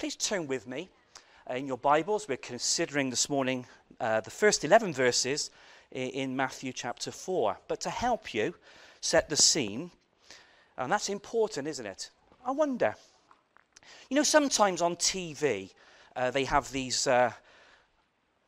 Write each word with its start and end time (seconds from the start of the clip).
Please 0.00 0.16
turn 0.16 0.46
with 0.46 0.66
me 0.66 0.88
uh, 1.50 1.56
in 1.56 1.66
your 1.66 1.76
Bibles. 1.76 2.26
We're 2.26 2.38
considering 2.38 3.10
this 3.10 3.28
morning 3.28 3.66
uh, 4.00 4.22
the 4.22 4.30
first 4.30 4.64
11 4.64 4.94
verses 4.94 5.50
in 5.92 6.34
Matthew 6.34 6.72
chapter 6.72 7.10
4. 7.10 7.58
But 7.68 7.82
to 7.82 7.90
help 7.90 8.32
you 8.32 8.54
set 9.02 9.28
the 9.28 9.36
scene, 9.36 9.90
and 10.78 10.90
that's 10.90 11.10
important, 11.10 11.68
isn't 11.68 11.84
it? 11.84 12.08
I 12.46 12.52
wonder. 12.52 12.94
You 14.08 14.16
know, 14.16 14.22
sometimes 14.22 14.80
on 14.80 14.96
TV, 14.96 15.70
uh, 16.16 16.30
they 16.30 16.44
have 16.44 16.72
these 16.72 17.06
uh, 17.06 17.32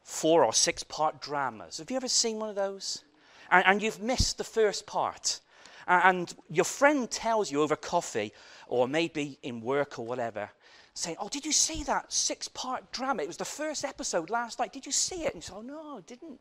four 0.02 0.46
or 0.46 0.54
six 0.54 0.82
part 0.82 1.20
dramas. 1.20 1.76
Have 1.76 1.90
you 1.90 1.98
ever 1.98 2.08
seen 2.08 2.38
one 2.38 2.48
of 2.48 2.56
those? 2.56 3.04
And, 3.50 3.62
and 3.66 3.82
you've 3.82 4.00
missed 4.00 4.38
the 4.38 4.44
first 4.44 4.86
part. 4.86 5.40
And 5.86 6.32
your 6.48 6.64
friend 6.64 7.10
tells 7.10 7.52
you 7.52 7.60
over 7.60 7.76
coffee, 7.76 8.32
or 8.68 8.88
maybe 8.88 9.38
in 9.42 9.60
work 9.60 9.98
or 9.98 10.06
whatever, 10.06 10.48
saying, 10.94 11.16
Oh, 11.20 11.28
did 11.28 11.44
you 11.44 11.52
see 11.52 11.82
that 11.84 12.12
six 12.12 12.48
part 12.48 12.90
drama? 12.92 13.22
It 13.22 13.26
was 13.28 13.36
the 13.36 13.44
first 13.44 13.84
episode 13.84 14.30
last 14.30 14.58
night. 14.58 14.72
Did 14.72 14.86
you 14.86 14.92
see 14.92 15.24
it? 15.24 15.34
And 15.34 15.36
you 15.36 15.42
say, 15.42 15.54
Oh, 15.56 15.62
no, 15.62 15.98
I 15.98 16.00
didn't. 16.06 16.40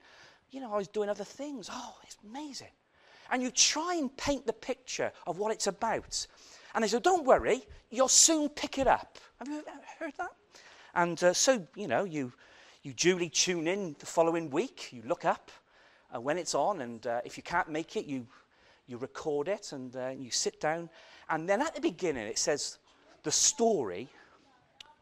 You 0.52 0.60
know, 0.60 0.74
I 0.74 0.78
was 0.78 0.88
doing 0.88 1.10
other 1.10 1.24
things. 1.24 1.70
Oh, 1.72 1.96
it's 2.04 2.18
amazing. 2.28 2.68
And 3.32 3.42
you 3.42 3.50
try 3.52 3.96
and 3.96 4.16
paint 4.18 4.46
the 4.46 4.54
picture 4.54 5.12
of 5.26 5.38
what 5.38 5.54
it's 5.54 5.68
about. 5.68 6.28
And 6.76 6.84
they 6.84 6.88
say, 6.88 7.00
Don't 7.00 7.26
worry, 7.26 7.64
you'll 7.90 8.08
soon 8.08 8.50
pick 8.50 8.78
it 8.78 8.88
up. 8.88 9.18
Have 9.40 9.48
you 9.48 9.60
ever 9.60 9.80
heard 10.00 10.14
that? 10.18 10.32
And 10.94 11.24
uh, 11.24 11.34
so, 11.34 11.66
you 11.76 11.88
know, 11.88 12.04
you, 12.04 12.34
you 12.84 12.94
duly 12.94 13.30
tune 13.30 13.68
in 13.68 13.96
the 14.00 14.06
following 14.06 14.50
week, 14.50 14.90
you 14.92 15.02
look 15.06 15.24
up 15.24 15.52
uh, 16.14 16.20
when 16.20 16.38
it's 16.38 16.54
on, 16.54 16.82
and 16.82 17.08
uh, 17.08 17.22
if 17.24 17.38
you 17.38 17.44
can't 17.44 17.70
make 17.70 17.96
it, 17.96 18.06
you, 18.06 18.28
you 18.88 18.98
record 18.98 19.48
it 19.48 19.72
and 19.72 19.96
uh, 19.96 20.10
you 20.10 20.30
sit 20.32 20.60
down. 20.60 20.90
And 21.30 21.48
then 21.48 21.62
at 21.62 21.74
the 21.74 21.80
beginning, 21.80 22.28
it 22.28 22.38
says, 22.38 22.80
The 23.24 23.32
story 23.32 24.10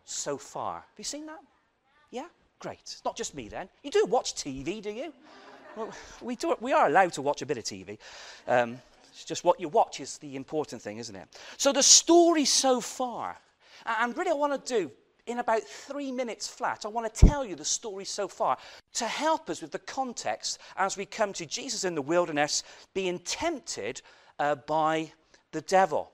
so 0.09 0.37
far. 0.37 0.75
Have 0.75 0.97
you 0.97 1.03
seen 1.03 1.25
that? 1.27 1.39
Yeah? 2.11 2.25
Great. 2.59 2.79
It's 2.81 3.03
not 3.05 3.15
just 3.15 3.35
me 3.35 3.47
then. 3.47 3.69
You 3.83 3.91
do 3.91 4.05
watch 4.05 4.35
TV, 4.35 4.81
do 4.81 4.89
you? 4.89 5.13
Well, 5.75 5.91
we, 6.21 6.35
do, 6.35 6.55
we 6.59 6.73
are 6.73 6.87
allowed 6.87 7.13
to 7.13 7.21
watch 7.21 7.41
a 7.41 7.45
bit 7.45 7.57
of 7.57 7.63
TV. 7.63 7.97
Um, 8.47 8.79
it's 9.11 9.23
just 9.23 9.43
what 9.43 9.59
you 9.59 9.69
watch 9.69 9.99
is 9.99 10.17
the 10.17 10.35
important 10.35 10.81
thing, 10.81 10.97
isn't 10.97 11.15
it? 11.15 11.27
So 11.57 11.71
the 11.71 11.83
story 11.83 12.45
so 12.45 12.81
far. 12.81 13.37
And 13.85 14.17
really, 14.17 14.31
I 14.31 14.33
want 14.33 14.65
to 14.65 14.73
do 14.73 14.91
in 15.29 15.39
about 15.39 15.61
three 15.61 16.11
minutes 16.11 16.47
flat, 16.47 16.85
I 16.85 16.87
want 16.87 17.13
to 17.13 17.25
tell 17.27 17.45
you 17.45 17.55
the 17.55 17.63
story 17.63 18.03
so 18.03 18.27
far 18.27 18.57
to 18.93 19.05
help 19.05 19.49
us 19.49 19.61
with 19.61 19.71
the 19.71 19.79
context 19.79 20.59
as 20.75 20.97
we 20.97 21.05
come 21.05 21.33
to 21.33 21.45
Jesus 21.45 21.83
in 21.83 21.93
the 21.93 22.01
wilderness 22.01 22.63
being 22.93 23.19
tempted 23.19 24.01
uh, 24.39 24.55
by 24.55 25.11
the 25.51 25.61
devil. 25.61 26.11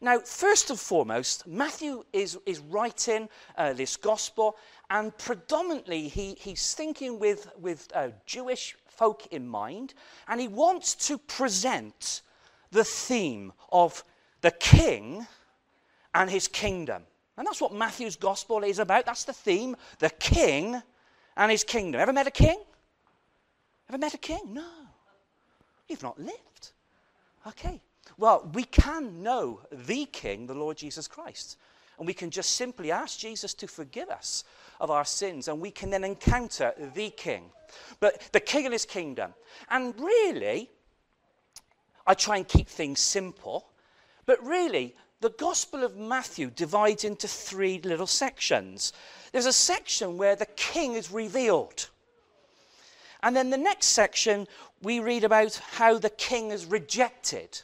Now, 0.00 0.18
first 0.20 0.70
and 0.70 0.78
foremost, 0.78 1.46
Matthew 1.46 2.04
is, 2.12 2.38
is 2.46 2.58
writing 2.60 3.28
uh, 3.56 3.72
this 3.72 3.96
gospel, 3.96 4.56
and 4.90 5.16
predominantly 5.18 6.08
he, 6.08 6.36
he's 6.38 6.74
thinking 6.74 7.18
with, 7.18 7.50
with 7.58 7.88
uh, 7.94 8.08
Jewish 8.26 8.76
folk 8.86 9.26
in 9.30 9.46
mind, 9.46 9.94
and 10.28 10.40
he 10.40 10.48
wants 10.48 10.94
to 11.08 11.18
present 11.18 12.22
the 12.70 12.84
theme 12.84 13.52
of 13.72 14.04
the 14.40 14.50
king 14.50 15.26
and 16.14 16.30
his 16.30 16.48
kingdom. 16.48 17.02
And 17.36 17.46
that's 17.46 17.60
what 17.60 17.74
Matthew's 17.74 18.16
gospel 18.16 18.64
is 18.64 18.78
about. 18.78 19.04
That's 19.04 19.24
the 19.24 19.32
theme 19.32 19.76
the 19.98 20.10
king 20.10 20.80
and 21.36 21.50
his 21.50 21.64
kingdom. 21.64 22.00
Ever 22.00 22.12
met 22.12 22.26
a 22.26 22.30
king? 22.30 22.58
Ever 23.88 23.98
met 23.98 24.14
a 24.14 24.18
king? 24.18 24.40
No. 24.48 24.66
You've 25.88 26.02
not 26.02 26.18
lived. 26.18 26.72
Okay. 27.46 27.80
Well, 28.18 28.48
we 28.52 28.64
can 28.64 29.22
know 29.22 29.60
the 29.70 30.06
King, 30.06 30.46
the 30.46 30.54
Lord 30.54 30.76
Jesus 30.76 31.06
Christ. 31.08 31.58
And 31.98 32.06
we 32.06 32.14
can 32.14 32.30
just 32.30 32.56
simply 32.56 32.90
ask 32.90 33.18
Jesus 33.18 33.54
to 33.54 33.66
forgive 33.66 34.10
us 34.10 34.44
of 34.80 34.90
our 34.90 35.04
sins, 35.04 35.48
and 35.48 35.60
we 35.60 35.70
can 35.70 35.90
then 35.90 36.04
encounter 36.04 36.72
the 36.94 37.10
King. 37.10 37.50
But 38.00 38.28
the 38.32 38.40
King 38.40 38.66
and 38.66 38.72
his 38.72 38.84
kingdom. 38.84 39.32
And 39.70 39.98
really, 39.98 40.70
I 42.06 42.14
try 42.14 42.36
and 42.36 42.46
keep 42.46 42.68
things 42.68 43.00
simple, 43.00 43.68
but 44.26 44.44
really, 44.44 44.94
the 45.20 45.30
Gospel 45.30 45.82
of 45.82 45.96
Matthew 45.96 46.50
divides 46.50 47.04
into 47.04 47.26
three 47.26 47.80
little 47.82 48.06
sections. 48.06 48.92
There's 49.32 49.46
a 49.46 49.52
section 49.52 50.18
where 50.18 50.36
the 50.36 50.46
King 50.46 50.92
is 50.92 51.10
revealed. 51.10 51.88
And 53.22 53.34
then 53.34 53.48
the 53.48 53.56
next 53.56 53.86
section, 53.86 54.46
we 54.82 55.00
read 55.00 55.24
about 55.24 55.56
how 55.72 55.98
the 55.98 56.10
King 56.10 56.50
is 56.50 56.66
rejected. 56.66 57.62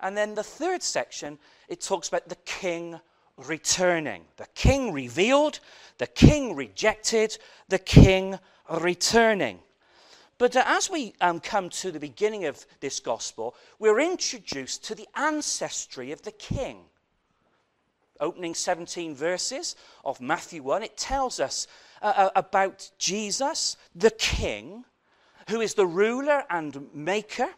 And 0.00 0.16
then 0.16 0.34
the 0.34 0.42
third 0.42 0.82
section, 0.82 1.38
it 1.68 1.80
talks 1.80 2.08
about 2.08 2.28
the 2.28 2.36
king 2.44 3.00
returning. 3.36 4.24
The 4.36 4.46
king 4.54 4.92
revealed, 4.92 5.60
the 5.98 6.06
king 6.06 6.54
rejected, 6.54 7.38
the 7.68 7.78
king 7.78 8.38
returning. 8.70 9.60
But 10.38 10.54
uh, 10.54 10.64
as 10.66 10.90
we 10.90 11.14
um, 11.20 11.40
come 11.40 11.70
to 11.70 11.90
the 11.90 12.00
beginning 12.00 12.44
of 12.44 12.64
this 12.80 13.00
gospel, 13.00 13.54
we're 13.78 14.00
introduced 14.00 14.84
to 14.84 14.94
the 14.94 15.08
ancestry 15.14 16.12
of 16.12 16.22
the 16.22 16.32
king. 16.32 16.78
Opening 18.20 18.54
17 18.54 19.14
verses 19.14 19.76
of 20.04 20.20
Matthew 20.20 20.62
1, 20.62 20.82
it 20.82 20.96
tells 20.96 21.40
us 21.40 21.66
uh, 22.02 22.12
uh 22.16 22.30
about 22.34 22.90
Jesus, 22.98 23.76
the 23.94 24.10
king, 24.10 24.84
who 25.48 25.60
is 25.60 25.74
the 25.74 25.86
ruler 25.86 26.44
and 26.50 26.88
maker 26.94 27.48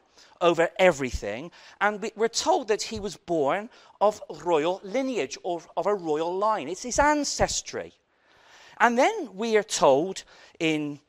over 0.41 0.69
everything. 0.79 1.51
And 1.81 2.11
we're 2.17 2.29
told 2.29 2.69
that 2.69 2.83
he 2.83 3.01
was 3.01 3.17
born 3.17 3.71
of 4.01 4.23
royal 4.45 4.81
lineage, 4.85 5.37
or 5.43 5.63
of 5.77 5.87
a 5.87 5.95
royal 5.95 6.37
line. 6.37 6.69
It's 6.69 6.83
his 6.83 6.99
ancestry. 6.99 7.93
And 8.79 8.97
then 8.97 9.31
we 9.35 9.57
are 9.57 9.65
told 9.65 10.25
in 10.61 11.01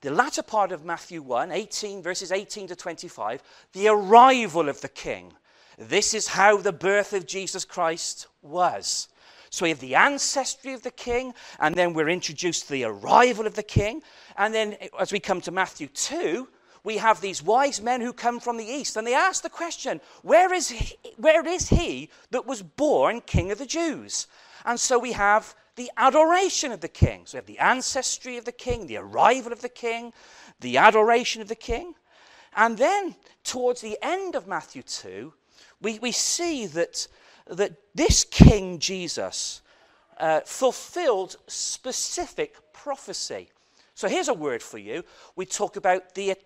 the 0.00 0.10
latter 0.10 0.42
part 0.42 0.70
of 0.70 0.84
Matthew 0.84 1.22
1, 1.22 1.50
18, 1.50 2.02
verses 2.02 2.30
18 2.30 2.68
to 2.68 2.76
25, 2.76 3.42
the 3.72 3.88
arrival 3.88 4.68
of 4.68 4.80
the 4.80 4.88
king. 4.88 5.32
This 5.78 6.14
is 6.14 6.28
how 6.28 6.58
the 6.58 6.72
birth 6.72 7.12
of 7.14 7.26
Jesus 7.26 7.64
Christ 7.64 8.28
was. 8.42 9.08
So 9.50 9.64
we 9.64 9.70
have 9.70 9.80
the 9.80 9.94
ancestry 9.94 10.72
of 10.72 10.82
the 10.82 10.90
king, 10.90 11.32
and 11.58 11.74
then 11.74 11.94
we're 11.94 12.08
introduced 12.08 12.66
to 12.66 12.72
the 12.72 12.84
arrival 12.84 13.46
of 13.46 13.54
the 13.54 13.62
king. 13.62 14.02
And 14.36 14.52
then 14.52 14.76
as 14.98 15.12
we 15.12 15.20
come 15.20 15.40
to 15.42 15.50
Matthew 15.50 15.86
2, 15.86 16.48
we 16.84 16.98
have 16.98 17.20
these 17.20 17.42
wise 17.42 17.80
men 17.80 18.02
who 18.02 18.12
come 18.12 18.38
from 18.38 18.58
the 18.58 18.64
east, 18.64 18.96
and 18.96 19.06
they 19.06 19.14
ask 19.14 19.42
the 19.42 19.50
question, 19.50 20.00
Where 20.22 20.52
is 20.52 20.68
he, 20.68 20.96
where 21.16 21.46
is 21.46 21.70
he 21.70 22.10
that 22.30 22.46
was 22.46 22.62
born 22.62 23.22
king 23.22 23.50
of 23.50 23.58
the 23.58 23.66
Jews? 23.66 24.26
And 24.66 24.78
so 24.78 24.98
we 24.98 25.12
have 25.12 25.54
the 25.76 25.90
adoration 25.96 26.72
of 26.72 26.80
the 26.80 26.88
king. 26.88 27.22
So 27.24 27.36
we 27.36 27.38
have 27.38 27.46
the 27.46 27.58
ancestry 27.58 28.36
of 28.36 28.44
the 28.44 28.52
king, 28.52 28.86
the 28.86 28.98
arrival 28.98 29.52
of 29.52 29.62
the 29.62 29.68
king, 29.68 30.12
the 30.60 30.76
adoration 30.76 31.42
of 31.42 31.48
the 31.48 31.54
king. 31.54 31.94
And 32.56 32.78
then 32.78 33.16
towards 33.42 33.80
the 33.80 33.98
end 34.00 34.36
of 34.36 34.46
Matthew 34.46 34.82
2, 34.82 35.32
we, 35.80 35.98
we 35.98 36.12
see 36.12 36.66
that, 36.66 37.06
that 37.46 37.72
this 37.94 38.24
King 38.24 38.78
Jesus 38.78 39.62
uh, 40.18 40.40
fulfilled 40.44 41.36
specific 41.46 42.56
prophecy. 42.72 43.48
So 43.94 44.08
here's 44.08 44.28
a 44.28 44.34
word 44.34 44.62
for 44.62 44.78
you. 44.78 45.04
We 45.36 45.46
talk 45.46 45.76
about 45.76 46.14
the 46.14 46.36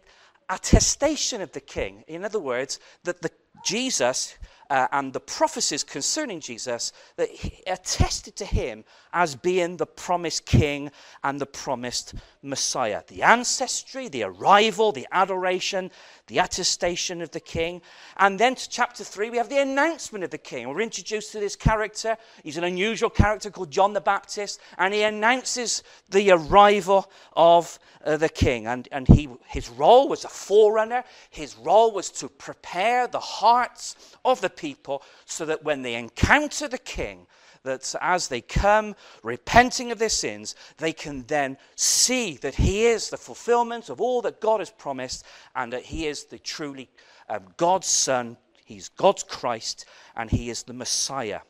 attestation 0.51 1.41
of 1.41 1.53
the 1.53 1.61
king. 1.61 2.05
In 2.07 2.25
other 2.25 2.41
words, 2.41 2.81
that 3.05 3.23
the 3.23 3.31
Jesus 3.65 4.37
uh, 4.71 4.87
and 4.93 5.13
the 5.13 5.21
prophecies 5.21 5.83
concerning 5.83 6.41
Jesus 6.41 6.93
that 7.17 7.29
attested 7.67 8.37
to 8.37 8.45
him 8.45 8.85
as 9.13 9.35
being 9.35 9.77
the 9.77 9.87
promised 9.87 10.45
king 10.45 10.91
and 11.25 11.41
the 11.41 11.47
promised 11.47 12.15
Messiah. 12.49 13.03
The 13.07 13.23
ancestry, 13.23 14.09
the 14.09 14.25
arrival, 14.25 14.93
the 14.93 15.07
adoration, 15.13 15.91
the 16.27 16.39
attestation 16.39 17.21
of 17.23 17.31
the 17.31 17.41
king. 17.41 17.83
And 18.17 18.39
then 18.39 18.55
to 18.55 18.69
chapter 18.69 19.05
3, 19.05 19.31
we 19.31 19.37
have 19.39 19.49
the 19.49 19.63
announcement 19.63 20.25
of 20.25 20.31
the 20.31 20.39
king. 20.39 20.69
We're 20.69 20.81
introduced 20.81 21.33
to 21.33 21.41
this 21.41 21.57
character. 21.57 22.17
He's 22.43 22.57
an 22.57 22.65
unusual 22.65 23.11
character 23.11 23.51
called 23.51 23.71
John 23.71 23.93
the 23.93 24.01
Baptist, 24.01 24.61
and 24.77 24.93
he 24.93 25.03
announces 25.03 25.83
the 26.11 26.31
arrival 26.31 27.11
of 27.35 27.79
uh, 28.05 28.17
the 28.17 28.29
king. 28.29 28.67
And, 28.67 28.89
and 28.93 29.07
he, 29.07 29.29
his 29.47 29.69
role 29.69 30.09
was 30.09 30.25
a 30.25 30.29
forerunner, 30.29 31.05
his 31.31 31.57
role 31.57 31.93
was 31.93 32.11
to 32.13 32.29
prepare 32.29 33.07
the 33.07 33.21
hearts 33.21 34.17
of 34.25 34.41
the 34.41 34.51
people 34.51 35.03
so 35.25 35.45
that 35.47 35.65
when 35.65 35.83
they 35.83 35.95
encounter 35.95 36.69
the 36.69 36.79
king, 36.79 37.27
that 37.65 37.95
as 38.01 38.29
they 38.29 38.41
come 38.41 38.95
repenting 39.23 39.91
of 39.91 39.99
their 39.99 40.09
sins, 40.09 40.55
they 40.79 40.93
can 40.93 41.25
then 41.27 41.57
see 41.77 42.37
that 42.39 42.55
He 42.55 42.87
is 42.87 43.11
the 43.11 43.17
fulfillment 43.17 43.89
of 43.89 44.01
all 44.01 44.23
that 44.23 44.41
God 44.41 44.61
has 44.61 44.71
promised 44.71 45.25
and 45.55 45.73
that 45.73 45.85
He 45.85 46.07
is 46.07 46.25
the 46.25 46.39
truly 46.39 46.89
um, 47.29 47.43
God's 47.57 47.87
Son, 47.87 48.37
He's 48.65 48.89
God's 48.89 49.23
Christ, 49.23 49.87
and 50.17 50.31
He 50.31 50.51
is 50.51 50.63
the 50.63 50.73
Messiah. 50.73 51.41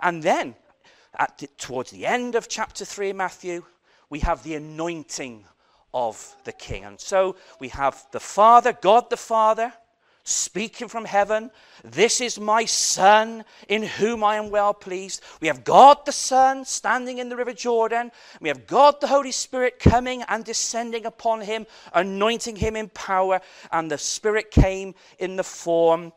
And 0.00 0.22
then, 0.22 0.54
the, 1.38 1.46
towards 1.58 1.90
the 1.90 2.06
end 2.06 2.34
of 2.34 2.48
chapter 2.48 2.84
3 2.84 3.10
of 3.10 3.16
Matthew, 3.16 3.64
we 4.08 4.20
have 4.20 4.42
the 4.42 4.54
anointing 4.54 5.44
of 5.92 6.36
the 6.44 6.52
King. 6.52 6.84
And 6.84 7.00
so 7.00 7.36
we 7.58 7.68
have 7.68 8.04
the 8.12 8.20
Father, 8.20 8.72
God 8.72 9.10
the 9.10 9.16
Father, 9.16 9.72
speaking 10.24 10.88
from 10.88 11.04
heaven, 11.04 11.50
This 11.82 12.20
is 12.20 12.38
my 12.38 12.64
Son, 12.64 13.44
in 13.68 13.82
whom 13.82 14.22
I 14.22 14.36
am 14.36 14.50
well 14.50 14.74
pleased. 14.74 15.22
We 15.40 15.48
have 15.48 15.64
God 15.64 16.04
the 16.04 16.12
Son 16.12 16.64
standing 16.64 17.18
in 17.18 17.28
the 17.28 17.36
River 17.36 17.52
Jordan. 17.52 18.12
We 18.40 18.48
have 18.48 18.66
God 18.66 19.00
the 19.00 19.06
Holy 19.06 19.32
Spirit 19.32 19.78
coming 19.78 20.22
and 20.28 20.44
descending 20.44 21.06
upon 21.06 21.40
him, 21.40 21.66
anointing 21.94 22.56
him 22.56 22.76
in 22.76 22.88
power. 22.88 23.40
And 23.72 23.90
the 23.90 23.98
Spirit 23.98 24.50
came 24.50 24.94
in 25.18 25.36
the 25.36 25.44
form 25.44 26.12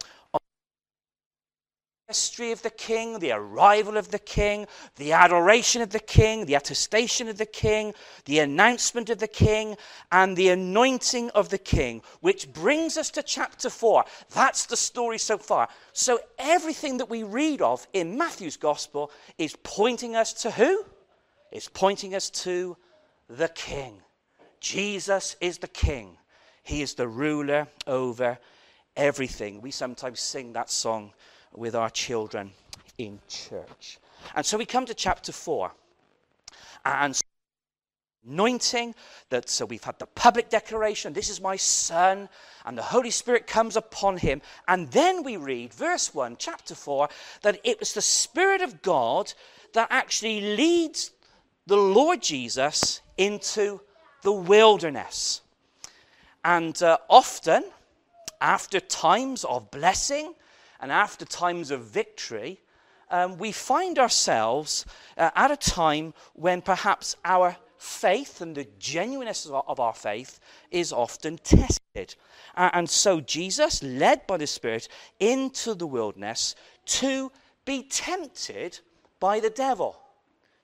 history 2.13 2.51
of 2.51 2.61
the 2.61 2.69
king, 2.69 3.17
the 3.17 3.31
arrival 3.31 3.97
of 3.97 4.11
the 4.11 4.19
king, 4.19 4.67
the 4.97 5.13
adoration 5.13 5.81
of 5.81 5.89
the 5.89 5.99
king, 5.99 6.45
the 6.45 6.53
attestation 6.53 7.27
of 7.27 7.39
the 7.39 7.45
king, 7.45 7.91
the 8.25 8.37
announcement 8.37 9.09
of 9.09 9.17
the 9.17 9.27
king, 9.27 9.75
and 10.11 10.37
the 10.37 10.49
anointing 10.49 11.31
of 11.31 11.49
the 11.49 11.57
king, 11.57 12.03
which 12.21 12.53
brings 12.53 12.97
us 12.97 13.09
to 13.09 13.23
chapter 13.23 13.67
4. 13.67 14.05
That's 14.35 14.67
the 14.67 14.77
story 14.77 15.17
so 15.17 15.39
far. 15.39 15.67
So 15.91 16.19
everything 16.37 16.97
that 16.97 17.09
we 17.09 17.23
read 17.23 17.63
of 17.63 17.87
in 17.93 18.15
Matthew's 18.15 18.57
gospel 18.57 19.09
is 19.39 19.57
pointing 19.63 20.15
us 20.15 20.33
to 20.43 20.51
who? 20.51 20.85
It's 21.51 21.67
pointing 21.67 22.13
us 22.13 22.29
to 22.45 22.77
the 23.27 23.47
king. 23.47 24.01
Jesus 24.59 25.35
is 25.41 25.57
the 25.57 25.67
king. 25.67 26.17
He 26.61 26.83
is 26.83 26.93
the 26.93 27.07
ruler 27.07 27.67
over 27.87 28.37
everything. 28.95 29.61
We 29.61 29.71
sometimes 29.71 30.19
sing 30.19 30.53
that 30.53 30.69
song 30.69 31.11
with 31.55 31.75
our 31.75 31.89
children 31.89 32.51
in 32.97 33.19
church. 33.27 33.99
And 34.35 34.45
so 34.45 34.57
we 34.57 34.65
come 34.65 34.85
to 34.85 34.93
chapter 34.93 35.31
4. 35.31 35.71
And 36.85 37.19
anointing 38.25 38.95
that 39.29 39.49
so 39.49 39.65
we've 39.65 39.83
had 39.83 39.99
the 39.99 40.05
public 40.05 40.49
declaration 40.49 41.11
this 41.11 41.29
is 41.29 41.41
my 41.41 41.55
son 41.57 42.29
and 42.65 42.77
the 42.77 42.81
holy 42.81 43.09
spirit 43.09 43.47
comes 43.47 43.75
upon 43.75 44.15
him 44.17 44.41
and 44.67 44.89
then 44.91 45.23
we 45.23 45.35
read 45.35 45.73
verse 45.73 46.13
1 46.13 46.37
chapter 46.39 46.73
4 46.73 47.09
that 47.41 47.59
it 47.65 47.79
was 47.79 47.93
the 47.93 48.01
spirit 48.01 48.61
of 48.61 48.81
god 48.81 49.33
that 49.73 49.87
actually 49.89 50.55
leads 50.55 51.11
the 51.67 51.75
lord 51.75 52.21
jesus 52.21 53.01
into 53.17 53.81
the 54.21 54.31
wilderness 54.31 55.41
and 56.45 56.81
uh, 56.81 56.97
often 57.09 57.63
after 58.39 58.79
times 58.79 59.43
of 59.43 59.69
blessing 59.69 60.33
and 60.83 60.91
after 60.91 61.23
times 61.23 61.71
of 61.71 61.85
victory, 61.85 62.59
um, 63.09 63.37
we 63.37 63.53
find 63.53 63.97
ourselves 63.97 64.85
uh, 65.17 65.29
at 65.33 65.49
a 65.49 65.55
time 65.55 66.13
when 66.33 66.61
perhaps 66.61 67.15
our 67.23 67.55
faith 67.77 68.41
and 68.41 68.53
the 68.53 68.67
genuineness 68.79 69.45
of 69.45 69.79
our 69.79 69.93
faith 69.93 70.41
is 70.71 70.91
often 70.91 71.37
tested. 71.37 72.15
Uh, 72.57 72.69
and 72.73 72.89
so 72.89 73.21
Jesus, 73.21 73.81
led 73.81 74.27
by 74.27 74.35
the 74.35 74.45
Spirit 74.45 74.89
into 75.21 75.73
the 75.73 75.87
wilderness 75.87 76.53
to 76.85 77.31
be 77.63 77.83
tempted 77.83 78.77
by 79.21 79.39
the 79.39 79.49
devil. 79.49 80.02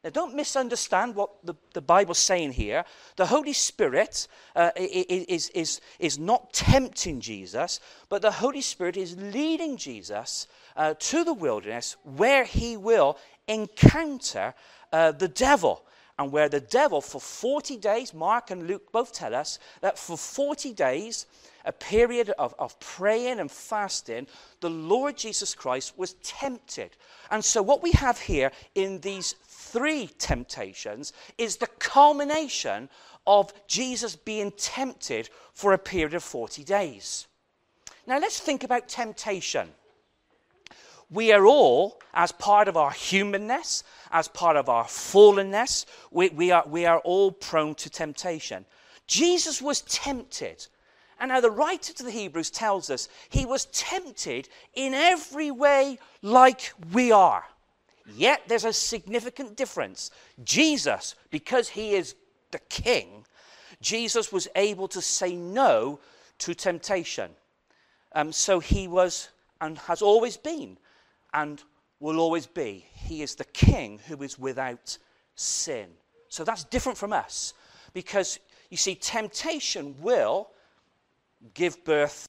Now, 0.10 0.26
don't 0.26 0.36
misunderstand 0.36 1.14
what 1.14 1.30
the, 1.46 1.54
the 1.74 1.82
Bible's 1.82 2.18
saying 2.18 2.54
here. 2.54 2.84
The 3.16 3.28
Holy 3.28 3.54
Spirit 3.54 4.28
uh, 4.56 4.72
is, 4.76 5.50
is, 5.50 5.82
is 6.00 6.18
not 6.18 6.52
tempting 6.52 7.20
Jesus, 7.20 7.80
but 8.10 8.24
the 8.24 8.32
Holy 8.32 8.62
Spirit 8.62 8.98
is 8.98 9.16
leading 9.18 9.78
Jesus 9.78 10.48
uh, 10.76 10.96
to 10.98 11.24
the 11.24 11.34
wilderness 11.34 11.96
where 12.04 12.44
he 12.44 12.76
will 12.76 13.20
encounter 13.48 14.56
uh, 14.92 15.12
the 15.12 15.28
devil. 15.28 15.84
And 16.18 16.34
where 16.34 16.50
the 16.50 16.60
devil, 16.60 17.00
for 17.00 17.22
40 17.22 17.78
days, 17.78 18.14
Mark 18.14 18.52
and 18.52 18.68
Luke 18.68 18.92
both 18.92 19.14
tell 19.14 19.34
us 19.34 19.58
that 19.80 19.98
for 19.98 20.18
40 20.18 20.74
days, 20.74 21.28
a 21.66 21.72
period 21.72 22.30
of, 22.38 22.54
of 22.58 22.80
praying 22.80 23.40
and 23.40 23.52
fasting, 23.52 24.28
the 24.62 24.70
Lord 24.70 25.18
Jesus 25.18 25.54
Christ 25.54 25.98
was 25.98 26.14
tempted. 26.24 26.92
And 27.32 27.44
so, 27.44 27.62
what 27.62 27.84
we 27.84 27.92
have 27.92 28.20
here 28.20 28.52
in 28.76 29.00
these 29.00 29.36
three 29.44 30.08
temptations 30.18 31.14
is 31.38 31.58
the 31.58 31.68
culmination 31.80 32.90
of 33.28 33.54
Jesus 33.68 34.16
being 34.16 34.52
tempted 34.52 35.30
for 35.54 35.74
a 35.74 35.78
period 35.78 36.14
of 36.14 36.24
40 36.24 36.64
days. 36.64 37.28
Now, 38.08 38.20
let's 38.20 38.40
think 38.40 38.64
about 38.64 38.88
temptation. 38.88 39.70
We 41.12 41.32
are 41.32 41.46
all, 41.46 42.00
as 42.14 42.32
part 42.32 42.68
of 42.68 42.78
our 42.78 42.92
humanness, 42.92 43.84
as 44.12 44.28
part 44.28 44.58
of 44.58 44.70
our 44.70 44.86
fallenness, 44.86 45.86
we, 46.12 46.30
we, 46.30 46.52
are, 46.52 46.64
we 46.68 46.86
are 46.86 47.00
all 47.00 47.32
prone 47.32 47.76
to 47.76 47.90
temptation. 47.90 48.66
Jesus 49.08 49.62
was 49.62 49.82
tempted. 49.82 50.68
And 51.20 51.30
now 51.30 51.42
the 51.42 51.52
writer 51.52 51.94
to 51.94 52.04
the 52.04 52.12
Hebrews 52.12 52.50
tells 52.50 52.90
us 52.90 53.10
he 53.30 53.46
was 53.46 53.66
tempted 53.66 54.48
in 54.74 54.94
every 54.94 55.52
way 55.52 56.00
like 56.22 56.72
we 56.94 57.12
are. 57.12 57.44
Yet 58.16 58.44
there's 58.48 58.66
a 58.66 58.74
significant 58.74 59.56
difference. 59.56 60.12
Jesus, 60.44 61.16
because 61.30 61.70
he 61.70 61.94
is 61.94 62.16
the 62.52 62.60
king, 62.70 63.26
Jesus 63.82 64.32
was 64.32 64.48
able 64.56 64.88
to 64.90 65.02
say 65.02 65.36
no 65.36 66.00
to 66.40 66.56
temptation. 66.56 67.32
Um, 68.14 68.32
so 68.32 68.60
he 68.60 68.88
was 68.88 69.30
and 69.62 69.78
has 69.80 70.02
always 70.02 70.38
been 70.38 70.78
and 71.34 71.62
will 72.00 72.20
always 72.20 72.48
be. 72.48 72.86
He 72.94 73.22
is 73.22 73.36
the 73.36 73.44
king 73.46 74.00
who 74.08 74.22
is 74.24 74.40
without 74.40 74.98
sin. 75.36 75.90
So 76.30 76.44
that's 76.44 76.64
different 76.64 76.98
from 76.98 77.14
us 77.14 77.54
because 77.94 78.40
you 78.70 78.78
see, 78.78 78.96
temptation 78.96 79.96
will 80.00 80.50
give 81.54 81.84
birth 81.84 82.28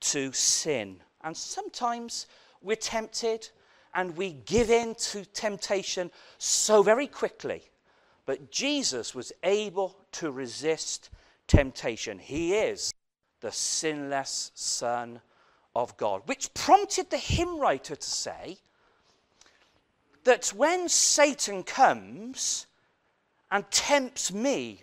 to 0.00 0.32
sin. 0.32 1.00
And 1.22 1.36
sometimes 1.36 2.26
we're 2.60 2.76
tempted 2.76 3.48
and 3.94 4.16
we 4.16 4.32
give 4.32 4.70
in 4.70 4.94
to 4.96 5.24
temptation 5.24 6.10
so 6.38 6.82
very 6.82 7.06
quickly. 7.06 7.62
But 8.26 8.50
Jesus 8.50 9.14
was 9.14 9.32
able 9.42 9.96
to 10.12 10.30
resist 10.30 11.10
temptation. 11.46 12.18
He 12.18 12.54
is 12.54 12.92
the 13.40 13.52
sinless 13.52 14.50
Son 14.54 15.20
of 15.76 15.96
God, 15.96 16.22
which 16.26 16.52
prompted 16.54 17.10
the 17.10 17.18
hymn 17.18 17.58
writer 17.58 17.96
to 17.96 18.10
say 18.10 18.58
that 20.24 20.48
when 20.48 20.88
Satan 20.88 21.62
comes 21.62 22.66
and 23.50 23.70
tempts 23.70 24.32
me, 24.32 24.82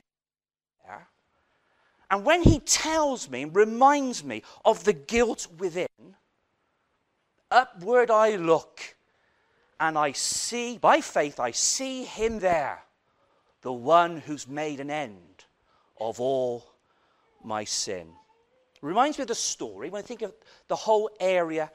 and 2.11 2.25
when 2.25 2.43
he 2.43 2.59
tells 2.59 3.29
me, 3.29 3.45
reminds 3.45 4.21
me 4.21 4.43
of 4.65 4.83
the 4.83 4.91
guilt 4.91 5.47
within, 5.57 5.87
upward 7.49 8.11
I 8.11 8.35
look 8.35 8.81
and 9.79 9.97
I 9.97 10.11
see, 10.11 10.77
by 10.77 10.99
faith, 10.99 11.39
I 11.39 11.51
see 11.51 12.03
him 12.03 12.39
there, 12.39 12.83
the 13.61 13.71
one 13.71 14.17
who's 14.17 14.45
made 14.45 14.81
an 14.81 14.91
end 14.91 15.45
of 16.01 16.19
all 16.19 16.65
my 17.43 17.63
sin. 17.63 18.09
Reminds 18.81 19.17
me 19.17 19.21
of 19.21 19.29
the 19.29 19.35
story, 19.35 19.89
when 19.89 20.03
I 20.03 20.05
think 20.05 20.21
of 20.21 20.33
the 20.67 20.75
whole 20.75 21.09
area 21.21 21.71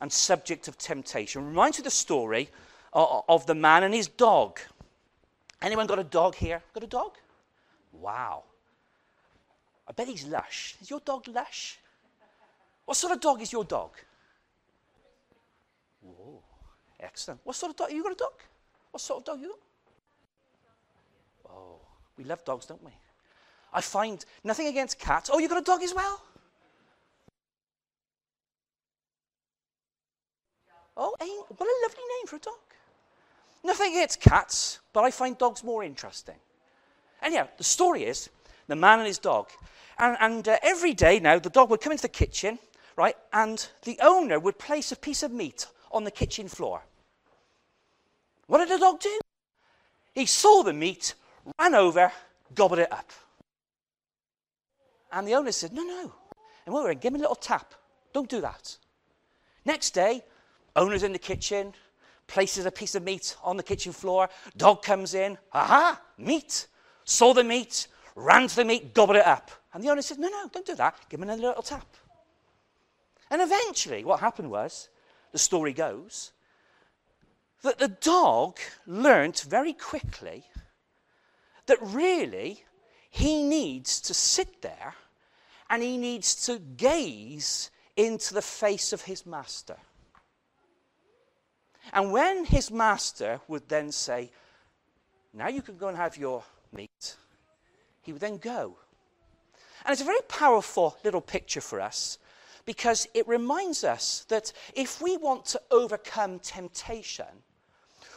and 0.00 0.10
subject 0.10 0.68
of 0.68 0.78
temptation, 0.78 1.44
reminds 1.44 1.78
me 1.78 1.80
of 1.80 1.86
the 1.86 1.90
story 1.90 2.48
uh, 2.92 3.22
of 3.28 3.44
the 3.46 3.56
man 3.56 3.82
and 3.82 3.92
his 3.92 4.06
dog. 4.06 4.60
Anyone 5.60 5.88
got 5.88 5.98
a 5.98 6.04
dog 6.04 6.36
here? 6.36 6.62
Got 6.74 6.84
a 6.84 6.86
dog? 6.86 7.16
Wow. 7.92 8.44
I 9.90 9.92
bet 9.92 10.06
he's 10.06 10.24
lush. 10.24 10.76
Is 10.80 10.88
your 10.88 11.00
dog 11.00 11.26
lush? 11.26 11.76
What 12.84 12.96
sort 12.96 13.12
of 13.12 13.20
dog 13.20 13.42
is 13.42 13.52
your 13.52 13.64
dog? 13.64 13.90
Whoa. 16.00 16.40
Excellent. 17.00 17.40
What 17.42 17.56
sort 17.56 17.70
of 17.70 17.76
dog? 17.76 17.90
You 17.90 18.04
got 18.04 18.12
a 18.12 18.14
dog? 18.14 18.34
What 18.92 19.00
sort 19.00 19.18
of 19.18 19.24
dog 19.24 19.40
you 19.40 19.48
got? 19.48 19.58
Oh, 21.52 21.80
we 22.16 22.22
love 22.22 22.44
dogs, 22.44 22.66
don't 22.66 22.84
we? 22.84 22.92
I 23.72 23.80
find 23.80 24.24
nothing 24.44 24.68
against 24.68 24.96
cats. 24.96 25.28
Oh, 25.32 25.40
you 25.40 25.48
got 25.48 25.58
a 25.58 25.64
dog 25.64 25.82
as 25.82 25.92
well? 25.92 26.22
Oh, 30.96 31.14
what 31.18 31.68
a 31.68 31.76
lovely 31.82 32.04
name 32.16 32.26
for 32.28 32.36
a 32.36 32.40
dog. 32.40 32.54
Nothing 33.64 33.92
against 33.96 34.20
cats, 34.20 34.78
but 34.92 35.02
I 35.02 35.10
find 35.10 35.36
dogs 35.36 35.64
more 35.64 35.82
interesting. 35.82 36.36
Anyhow, 37.20 37.48
the 37.58 37.64
story 37.64 38.04
is 38.04 38.30
the 38.70 38.76
man 38.76 38.98
and 38.98 39.06
his 39.06 39.18
dog. 39.18 39.48
And, 39.98 40.16
and 40.20 40.48
uh, 40.48 40.58
every 40.62 40.94
day 40.94 41.20
now, 41.20 41.38
the 41.38 41.50
dog 41.50 41.70
would 41.70 41.80
come 41.80 41.92
into 41.92 42.02
the 42.02 42.08
kitchen, 42.08 42.58
right, 42.96 43.16
and 43.32 43.68
the 43.82 43.98
owner 44.02 44.38
would 44.38 44.58
place 44.58 44.92
a 44.92 44.96
piece 44.96 45.22
of 45.22 45.32
meat 45.32 45.66
on 45.92 46.04
the 46.04 46.10
kitchen 46.10 46.48
floor. 46.48 46.82
What 48.46 48.58
did 48.58 48.68
the 48.68 48.78
dog 48.78 49.00
do? 49.00 49.20
He 50.14 50.26
saw 50.26 50.62
the 50.62 50.72
meat, 50.72 51.14
ran 51.58 51.74
over, 51.74 52.10
gobbled 52.54 52.80
it 52.80 52.92
up. 52.92 53.10
And 55.12 55.26
the 55.26 55.34
owner 55.34 55.52
said, 55.52 55.72
No, 55.72 55.82
no. 55.82 56.12
And 56.64 56.74
we 56.74 56.80
were 56.80 56.90
in, 56.90 56.98
give 56.98 57.12
him 57.12 57.20
a 57.20 57.22
little 57.22 57.36
tap. 57.36 57.74
Don't 58.12 58.28
do 58.28 58.40
that. 58.40 58.76
Next 59.64 59.90
day, 59.90 60.24
owner's 60.74 61.02
in 61.02 61.12
the 61.12 61.18
kitchen, 61.18 61.74
places 62.26 62.64
a 62.64 62.70
piece 62.70 62.94
of 62.94 63.02
meat 63.02 63.36
on 63.42 63.56
the 63.56 63.62
kitchen 63.62 63.92
floor. 63.92 64.30
Dog 64.56 64.82
comes 64.82 65.14
in, 65.14 65.36
aha, 65.52 66.00
meat. 66.16 66.66
Saw 67.04 67.34
the 67.34 67.44
meat, 67.44 67.88
ran 68.14 68.48
to 68.48 68.56
the 68.56 68.64
meat, 68.64 68.94
gobbled 68.94 69.16
it 69.16 69.26
up. 69.26 69.50
And 69.72 69.82
the 69.82 69.90
owner 69.90 70.02
said, 70.02 70.18
No, 70.18 70.28
no, 70.28 70.48
don't 70.52 70.66
do 70.66 70.74
that. 70.74 70.96
Give 71.08 71.18
him 71.18 71.24
another 71.24 71.42
little 71.48 71.62
tap. 71.62 71.86
And 73.30 73.40
eventually, 73.40 74.04
what 74.04 74.20
happened 74.20 74.50
was, 74.50 74.88
the 75.32 75.38
story 75.38 75.72
goes, 75.72 76.32
that 77.62 77.78
the 77.78 77.88
dog 77.88 78.58
learnt 78.86 79.44
very 79.48 79.72
quickly 79.72 80.44
that 81.66 81.78
really 81.82 82.64
he 83.10 83.42
needs 83.42 84.00
to 84.00 84.14
sit 84.14 84.62
there 84.62 84.94
and 85.68 85.82
he 85.82 85.96
needs 85.96 86.46
to 86.46 86.58
gaze 86.58 87.70
into 87.96 88.34
the 88.34 88.42
face 88.42 88.92
of 88.92 89.02
his 89.02 89.26
master. 89.26 89.76
And 91.92 92.12
when 92.12 92.44
his 92.44 92.70
master 92.70 93.40
would 93.46 93.68
then 93.68 93.92
say, 93.92 94.30
Now 95.32 95.48
you 95.48 95.62
can 95.62 95.76
go 95.76 95.88
and 95.88 95.96
have 95.96 96.16
your 96.16 96.42
meat, 96.72 97.16
he 98.10 98.12
would 98.12 98.20
then 98.20 98.38
go. 98.38 98.74
And 99.84 99.92
it's 99.92 100.02
a 100.02 100.04
very 100.04 100.20
powerful 100.26 100.96
little 101.04 101.20
picture 101.20 101.60
for 101.60 101.80
us 101.80 102.18
because 102.64 103.06
it 103.14 103.26
reminds 103.28 103.84
us 103.84 104.26
that 104.28 104.52
if 104.74 105.00
we 105.00 105.16
want 105.16 105.44
to 105.46 105.62
overcome 105.70 106.40
temptation, 106.40 107.44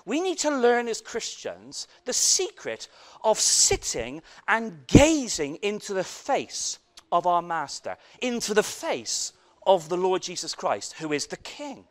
we 0.05 0.19
need 0.19 0.39
to 0.39 0.49
learn 0.49 0.87
as 0.87 0.99
Christians 0.99 1.87
the 2.05 2.13
secret 2.13 2.87
of 3.23 3.39
sitting 3.39 4.23
and 4.47 4.85
gazing 4.87 5.57
into 5.57 5.93
the 5.93 6.03
face 6.03 6.79
of 7.11 7.27
our 7.27 7.43
Master, 7.43 7.95
into 8.19 8.55
the 8.55 8.63
face 8.63 9.31
of 9.67 9.89
the 9.89 9.97
Lord 9.97 10.23
Jesus 10.23 10.55
Christ, 10.55 10.93
who 10.93 11.13
is 11.13 11.27
the 11.27 11.37
King, 11.37 11.85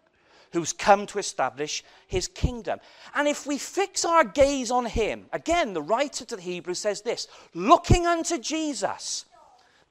who's 0.52 0.72
come 0.72 1.06
to 1.06 1.18
establish 1.18 1.82
his 2.06 2.28
kingdom. 2.28 2.78
And 3.14 3.26
if 3.26 3.46
we 3.46 3.58
fix 3.58 4.04
our 4.04 4.24
gaze 4.24 4.70
on 4.70 4.86
him, 4.86 5.26
again, 5.32 5.72
the 5.72 5.82
writer 5.82 6.24
to 6.24 6.36
the 6.36 6.42
Hebrews 6.42 6.78
says 6.78 7.02
this 7.02 7.28
looking 7.54 8.06
unto 8.06 8.38
Jesus 8.38 9.24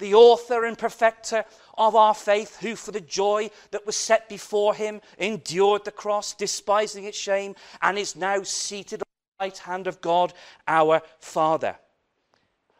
the 0.01 0.13
author 0.15 0.65
and 0.65 0.77
perfecter 0.77 1.45
of 1.77 1.95
our 1.95 2.13
faith, 2.13 2.57
who 2.59 2.75
for 2.75 2.91
the 2.91 2.99
joy 2.99 3.49
that 3.69 3.85
was 3.85 3.95
set 3.95 4.27
before 4.27 4.73
him 4.73 4.99
endured 5.17 5.85
the 5.85 5.91
cross, 5.91 6.33
despising 6.33 7.05
its 7.05 7.17
shame, 7.17 7.55
and 7.81 7.97
is 7.97 8.15
now 8.15 8.41
seated 8.43 9.01
on 9.01 9.07
the 9.39 9.45
right 9.45 9.57
hand 9.59 9.87
of 9.87 10.01
God 10.01 10.33
our 10.67 11.01
Father. 11.19 11.77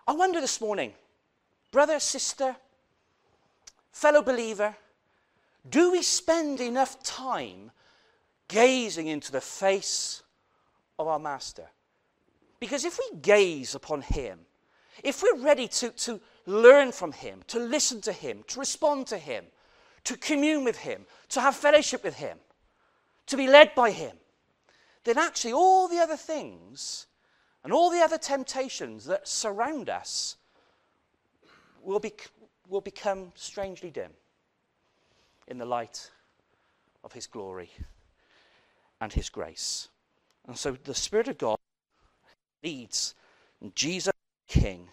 I 0.08 0.14
wonder 0.14 0.42
this 0.42 0.60
morning, 0.60 0.94
brother, 1.72 2.00
sister, 2.00 2.56
fellow 3.92 4.24
believer, 4.24 4.76
do 5.70 5.92
we 5.92 6.02
spend 6.02 6.60
enough 6.60 7.02
time 7.04 7.72
gazing 8.48 9.08
into 9.08 9.32
the 9.32 9.42
face 9.42 10.24
of 10.98 11.08
our 11.08 11.20
Master? 11.20 11.68
Because 12.60 12.86
if 12.86 12.98
we 13.00 13.20
gaze 13.20 13.76
upon 13.76 14.02
him, 14.02 14.40
if 15.04 15.24
we're 15.24 15.42
ready 15.42 15.68
to, 15.68 15.90
to 15.90 16.20
learn 16.46 16.92
from 16.92 17.12
him, 17.12 17.42
to 17.48 17.60
listen 17.60 18.02
to 18.02 18.12
him, 18.12 18.44
to 18.48 18.60
respond 18.60 19.08
to 19.08 19.18
him, 19.18 19.46
to 20.04 20.18
commune 20.18 20.64
with 20.64 20.78
him, 20.78 21.06
to 21.30 21.42
have 21.42 21.56
fellowship 21.56 22.04
with 22.04 22.16
him, 22.16 22.38
to 23.28 23.38
be 23.38 23.48
led 23.48 23.74
by 23.76 23.92
him, 23.92 24.16
then 25.04 25.18
actually 25.18 25.54
all 25.54 25.88
the 25.88 26.00
other 26.00 26.18
things 26.18 27.08
and 27.64 27.72
all 27.72 27.90
the 27.90 28.02
other 28.02 28.18
temptations 28.18 29.06
that 29.06 29.28
surround 29.28 29.90
us 29.90 30.38
will, 31.84 32.00
be, 32.00 32.14
will 32.68 32.82
become 32.82 33.32
strangely 33.36 33.90
dim 33.90 34.12
in 35.48 35.58
the 35.58 35.66
light 35.66 36.12
of 37.04 37.14
his 37.14 37.28
glory 37.28 37.70
and 39.00 39.12
his 39.12 39.30
grace. 39.30 39.90
And 40.48 40.58
so 40.58 40.78
the 40.84 40.96
Spirit 40.96 41.28
of 41.28 41.38
God 41.38 41.58
leads 42.64 43.16
Jesus 43.76 44.14
King 44.48 44.90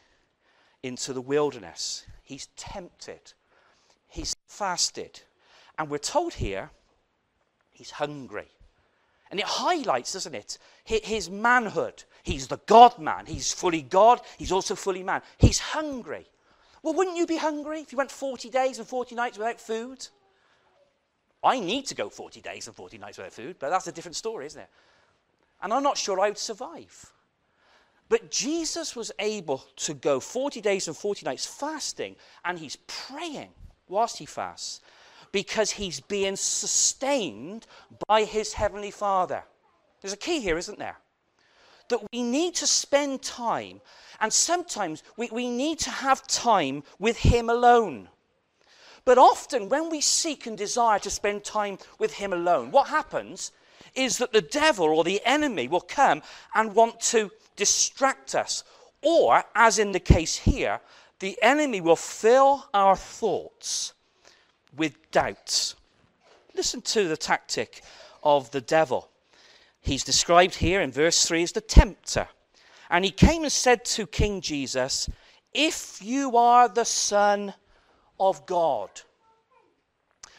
into 0.83 1.13
the 1.13 1.21
wilderness. 1.21 2.07
He's 2.23 2.49
tempted. 2.57 3.33
He's 4.07 4.35
fasted. 4.47 5.21
And 5.79 5.91
we're 5.91 5.99
told 5.99 6.35
here 6.35 6.71
he's 7.71 7.91
hungry. 7.91 8.49
And 9.31 9.39
it 9.39 9.47
highlights, 9.47 10.15
doesn't 10.15 10.35
it, 10.35 10.59
his 10.85 11.29
manhood. 11.29 12.05
He's 12.23 12.47
the 12.47 12.61
God 12.67 12.99
man. 12.99 13.27
He's 13.27 13.53
fully 13.53 13.83
God. 13.83 14.21
He's 14.39 14.53
also 14.53 14.75
fully 14.75 15.03
man. 15.03 15.21
He's 15.37 15.59
hungry. 15.59 16.27
Well, 16.83 16.95
wouldn't 16.95 17.17
you 17.17 17.27
be 17.27 17.37
hungry 17.37 17.81
if 17.81 17.93
you 17.93 17.99
went 17.99 18.11
40 18.11 18.49
days 18.49 18.79
and 18.79 18.87
40 18.89 19.15
nights 19.15 19.37
without 19.37 19.61
food? 19.61 20.07
I 21.43 21.61
need 21.61 21.87
to 21.87 21.95
go 21.95 22.09
40 22.09 22.41
days 22.41 22.67
and 22.67 22.75
40 22.75 22.99
nights 22.99 23.19
without 23.19 23.33
food, 23.33 23.57
but 23.59 23.71
that's 23.71 23.87
a 23.87 23.93
different 23.93 24.17
story, 24.17 24.47
isn't 24.47 24.61
it? 24.61 24.69
And 25.63 25.73
I'm 25.73 25.83
not 25.83 25.97
sure 25.97 26.21
I 26.21 26.29
would 26.29 26.39
survive. 26.39 27.13
But 28.09 28.31
Jesus 28.31 28.97
was 28.97 29.13
able 29.19 29.65
to 29.77 29.95
go 29.95 30.19
40 30.19 30.61
days 30.61 30.89
and 30.89 30.97
40 30.97 31.27
nights 31.27 31.47
fasting, 31.47 32.17
and 32.45 32.59
he's 32.59 32.77
praying 32.87 33.51
whilst 33.89 34.19
he 34.19 34.27
fasts 34.27 34.81
because 35.31 35.71
he's 35.71 36.01
being 36.01 36.37
sustained 36.37 37.67
by 38.07 38.25
his 38.25 38.55
heavenly 38.55 38.91
Father. 38.91 39.45
There's 40.01 40.15
a 40.15 40.19
key 40.19 40.41
here, 40.41 40.57
isn't 40.57 40.79
there? 40.79 40.97
That 41.91 42.01
we 42.13 42.23
need 42.23 42.55
to 42.57 42.67
spend 42.67 43.23
time, 43.23 43.81
and 44.21 44.33
sometimes 44.33 45.03
we, 45.17 45.29
we 45.31 45.51
need 45.51 45.79
to 45.81 45.91
have 45.91 46.27
time 46.27 46.83
with 46.99 47.19
him 47.19 47.51
alone. 47.51 48.09
But 49.09 49.17
often, 49.17 49.71
when 49.71 49.89
we 49.89 50.03
seek 50.03 50.47
and 50.47 50.59
desire 50.59 50.99
to 50.99 51.09
spend 51.09 51.43
time 51.43 51.79
with 51.99 52.13
him 52.13 52.35
alone, 52.35 52.71
what 52.71 52.89
happens 52.89 53.53
is 53.95 54.19
that 54.19 54.35
the 54.35 54.43
devil 54.43 54.85
or 54.87 55.03
the 55.03 55.23
enemy 55.25 55.67
will 55.67 55.81
come 55.81 56.21
and 56.55 56.75
want 56.75 57.01
to 57.13 57.31
distract 57.57 58.35
us. 58.35 58.65
Or, 59.01 59.45
as 59.55 59.79
in 59.79 59.93
the 59.93 59.99
case 59.99 60.37
here, 60.37 60.83
the 61.21 61.39
enemy 61.41 61.81
will 61.81 61.97
fill 61.97 62.69
our 62.75 62.97
thoughts 62.97 63.95
with 64.77 65.11
doubts. 65.11 65.75
Listen 66.55 66.83
to 66.83 67.09
the 67.09 67.17
tactic 67.17 67.81
of 68.23 68.51
the 68.51 68.61
devil. 68.61 69.09
He's 69.81 70.05
described 70.05 70.57
here 70.57 70.83
in 70.83 70.93
verse 70.93 71.25
3 71.25 71.45
as 71.45 71.53
the 71.53 71.63
tempter. 71.63 72.29
And 72.91 73.07
he 73.07 73.11
came 73.11 73.45
and 73.45 73.53
said 73.53 73.87
to 73.87 74.07
King 74.07 74.43
Jesus, 74.43 75.09
If 75.55 76.03
you 76.03 76.37
are 76.37 76.69
the 76.69 76.85
Son 76.85 77.55
of 78.19 78.45
God. 78.47 78.91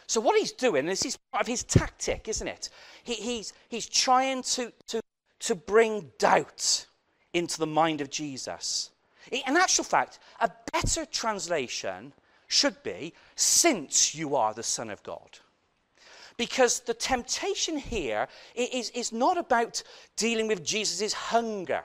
So, 0.08 0.20
what 0.20 0.40
he's 0.40 0.52
doing, 0.52 0.86
this 0.86 1.06
is 1.06 1.18
part 1.32 1.44
of 1.44 1.48
his 1.48 1.64
tactic, 1.64 2.28
isn't 2.28 2.48
it? 2.48 2.70
He, 3.04 3.14
he's, 3.14 3.54
he's 3.70 3.88
trying 3.88 4.42
to, 4.44 4.74
to, 4.88 5.02
to 5.42 5.56
bring 5.56 6.12
doubt 6.18 6.88
into 7.34 7.60
the 7.60 7.68
mind 7.68 8.02
of 8.02 8.10
Jesus. 8.10 8.90
In 9.32 9.56
actual 9.56 9.84
fact, 9.84 10.20
a 10.40 10.50
better 10.74 11.06
translation 11.06 12.14
should 12.48 12.82
be, 12.82 13.14
since 13.36 14.16
you 14.16 14.36
are 14.36 14.54
the 14.54 14.64
Son 14.64 14.90
of 14.90 15.04
God. 15.04 15.38
Because 16.38 16.80
the 16.80 16.94
temptation 16.94 17.78
here 17.78 18.28
is, 18.56 18.90
is 18.92 19.12
not 19.12 19.38
about 19.38 19.84
dealing 20.16 20.48
with 20.48 20.64
Jesus' 20.64 21.14
hunger. 21.14 21.84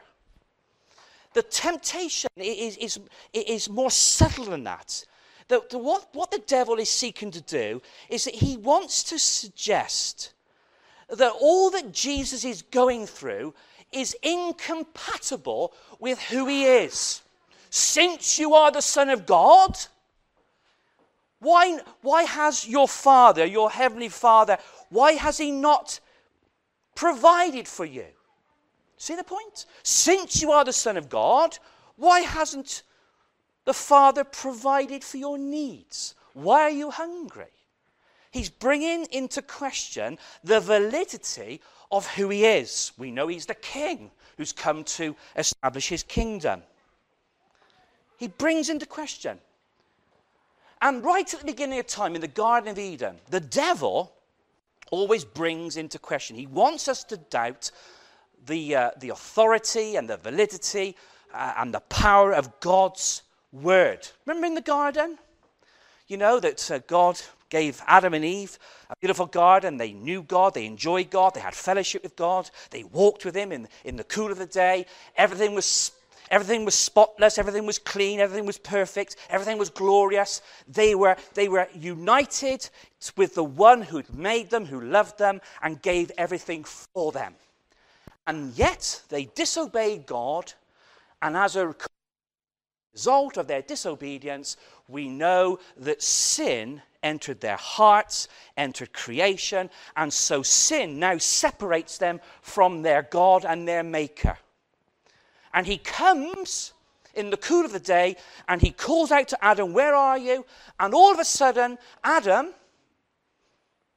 The 1.34 1.42
temptation 1.42 2.30
is, 2.36 2.76
is, 2.78 3.00
is 3.34 3.68
more 3.68 3.90
subtle 3.90 4.46
than 4.46 4.64
that. 4.64 5.04
The, 5.48 5.60
what, 5.72 6.08
what 6.12 6.30
the 6.30 6.42
devil 6.46 6.76
is 6.76 6.88
seeking 6.88 7.30
to 7.32 7.40
do 7.40 7.82
is 8.08 8.24
that 8.24 8.34
he 8.34 8.56
wants 8.56 9.02
to 9.04 9.18
suggest 9.18 10.32
that 11.08 11.32
all 11.40 11.70
that 11.70 11.92
Jesus 11.92 12.44
is 12.44 12.62
going 12.62 13.06
through 13.06 13.54
is 13.92 14.16
incompatible 14.22 15.72
with 16.00 16.20
who 16.20 16.46
he 16.46 16.64
is. 16.64 17.22
Since 17.70 18.38
you 18.38 18.54
are 18.54 18.70
the 18.70 18.80
Son 18.80 19.10
of 19.10 19.26
God, 19.26 19.76
why, 21.40 21.78
why 22.00 22.22
has 22.22 22.66
your 22.66 22.88
Father, 22.88 23.44
your 23.44 23.70
Heavenly 23.70 24.08
Father, 24.08 24.58
why 24.88 25.12
has 25.12 25.38
he 25.38 25.50
not 25.50 26.00
provided 26.94 27.68
for 27.68 27.84
you? 27.84 28.06
See 28.96 29.14
the 29.14 29.24
point? 29.24 29.66
Since 29.82 30.40
you 30.40 30.52
are 30.52 30.64
the 30.64 30.72
Son 30.72 30.96
of 30.96 31.10
God, 31.10 31.58
why 31.96 32.20
hasn't 32.20 32.82
the 33.64 33.75
Father 33.75 34.25
provided 34.25 35.02
for 35.02 35.16
your 35.16 35.38
needs? 35.38 36.14
Why 36.35 36.62
are 36.62 36.71
you 36.71 36.90
hungry? 36.90 37.52
He's 38.30 38.50
bringing 38.50 39.04
into 39.12 39.42
question 39.42 40.18
the 40.42 40.61
validity 40.61 41.61
of 41.92 42.06
who 42.09 42.28
he 42.30 42.44
is. 42.44 42.92
We 42.99 43.12
know 43.12 43.28
he's 43.28 43.47
the 43.47 43.54
king 43.54 44.11
who's 44.37 44.52
come 44.52 44.83
to 44.85 45.14
establish 45.37 45.88
his 45.88 46.02
kingdom. 46.02 46.62
He 48.18 48.28
brings 48.28 48.68
into 48.68 48.87
question. 48.87 49.38
And 50.83 51.04
right 51.04 51.33
at 51.33 51.40
the 51.40 51.47
beginning 51.47 51.78
of 51.78 51.87
time 51.87 52.14
in 52.14 52.21
the 52.21 52.28
Garden 52.28 52.68
of 52.68 52.78
Eden, 52.78 53.16
the 53.30 53.40
devil 53.40 54.12
always 54.90 55.25
brings 55.25 55.76
into 55.76 55.99
question. 55.99 56.37
He 56.37 56.47
wants 56.47 56.88
us 56.88 57.04
to 57.04 57.16
doubt 57.16 57.71
the, 58.47 58.76
uh, 58.76 58.90
the 58.99 59.11
authority 59.11 59.97
and 59.97 60.09
the 60.09 60.16
validity 60.16 60.97
uh, 61.33 61.54
and 61.56 61.73
the 61.73 61.80
power 61.80 62.35
of 62.35 62.61
God's 62.61 63.23
word. 63.54 64.08
Remember 64.26 64.46
in 64.46 64.54
the 64.54 64.61
garden? 64.61 65.18
You 66.06 66.16
know 66.18 66.40
that 66.40 66.70
uh, 66.70 66.78
God 66.87 67.20
gave 67.49 67.80
Adam 67.87 68.14
and 68.14 68.25
Eve 68.25 68.58
a 68.90 68.96
beautiful 69.00 69.26
garden. 69.26 69.76
They 69.76 69.92
knew 69.92 70.23
God, 70.23 70.54
they 70.54 70.66
enjoyed 70.66 71.11
God, 71.11 71.34
they 71.34 71.40
had 71.40 71.54
fellowship 71.54 72.02
with 72.02 72.16
God, 72.16 72.50
they 72.70 72.84
walked 72.84 73.25
with 73.25 73.34
Him 73.34 73.52
in, 73.52 73.68
in 73.84 73.96
the 73.96 74.04
cool 74.04 74.30
of 74.30 74.38
the 74.38 74.46
day. 74.46 74.87
Everything 75.16 75.54
was, 75.54 75.92
Everything 76.30 76.64
was 76.64 76.75
spotless, 76.75 77.37
everything 77.37 77.66
was 77.66 77.78
clean, 77.78 78.18
everything 78.18 78.46
was 78.46 78.58
perfect, 78.58 79.16
everything 79.28 79.58
was 79.58 79.68
glorious. 79.68 80.40
They 80.66 80.94
were, 80.94 81.16
they 81.34 81.49
were 81.49 81.68
united 81.75 82.68
with 83.16 83.34
the 83.34 83.44
one 83.44 83.82
who'd 83.82 84.12
made 84.12 84.49
them, 84.49 84.64
who 84.64 84.80
loved 84.80 85.18
them, 85.18 85.42
and 85.62 85.82
gave 85.82 86.11
everything 86.16 86.64
for 86.64 87.12
them. 87.12 87.34
And 88.26 88.56
yet 88.56 89.02
they 89.11 89.26
disobeyed 89.26 90.06
God, 90.06 90.54
and 91.20 91.37
as 91.37 91.56
a 91.56 91.75
result 92.94 93.36
of 93.36 93.46
their 93.46 93.62
disobedience, 93.62 94.56
we 94.88 95.08
know 95.08 95.58
that 95.76 96.02
sin 96.02 96.80
entered 97.02 97.40
their 97.40 97.56
hearts, 97.56 98.28
entered 98.56 98.92
creation, 98.92 99.68
and 99.96 100.12
so 100.12 100.42
sin 100.42 100.98
now 100.98 101.18
separates 101.18 101.98
them 101.98 102.20
from 102.40 102.82
their 102.82 103.02
God 103.02 103.44
and 103.44 103.68
their 103.68 103.82
Maker. 103.82 104.38
And 105.52 105.66
he 105.66 105.76
comes 105.78 106.72
in 107.14 107.30
the 107.30 107.36
cool 107.36 107.64
of 107.64 107.72
the 107.72 107.80
day 107.80 108.16
and 108.48 108.60
he 108.60 108.70
calls 108.70 109.12
out 109.12 109.28
to 109.28 109.44
Adam, 109.44 109.72
Where 109.72 109.94
are 109.94 110.18
you? 110.18 110.44
And 110.80 110.94
all 110.94 111.12
of 111.12 111.18
a 111.18 111.24
sudden, 111.24 111.78
Adam 112.02 112.54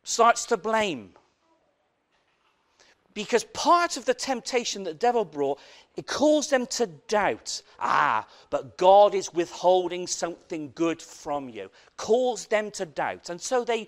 starts 0.03 0.45
to 0.47 0.57
blame. 0.57 1.13
Because 3.17 3.45
part 3.45 3.97
of 3.97 4.05
the 4.05 4.13
temptation 4.13 4.83
that 4.83 4.91
the 4.91 4.99
devil 4.99 5.25
brought, 5.25 5.59
it 5.95 6.05
caused 6.05 6.51
them 6.51 6.67
to 6.67 6.85
doubt. 6.85 7.63
Ah, 7.79 8.27
but 8.51 8.77
God 8.77 9.15
is 9.15 9.33
withholding 9.33 10.05
something 10.05 10.71
good 10.75 11.01
from 11.01 11.49
you. 11.49 11.71
Caused 11.97 12.51
them 12.51 12.69
to 12.69 12.85
doubt. 12.85 13.31
And 13.31 13.41
so 13.41 13.63
they, 13.63 13.87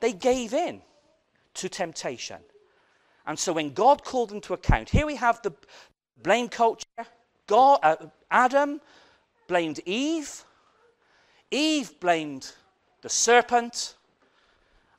they 0.00 0.12
gave 0.12 0.52
in 0.52 0.82
to 1.54 1.70
temptation. 1.70 2.36
And 3.26 3.38
so 3.38 3.54
when 3.54 3.72
God 3.72 4.04
called 4.04 4.28
them 4.28 4.42
to 4.42 4.52
account, 4.52 4.90
here 4.90 5.06
we 5.06 5.16
have 5.16 5.40
the 5.40 5.54
blame 6.22 6.50
culture. 6.50 7.06
God, 7.46 7.78
uh, 7.82 7.96
Adam 8.30 8.82
blamed 9.48 9.80
Eve. 9.86 10.44
Eve 11.50 11.98
blamed 12.00 12.52
the 13.00 13.08
serpent. 13.08 13.94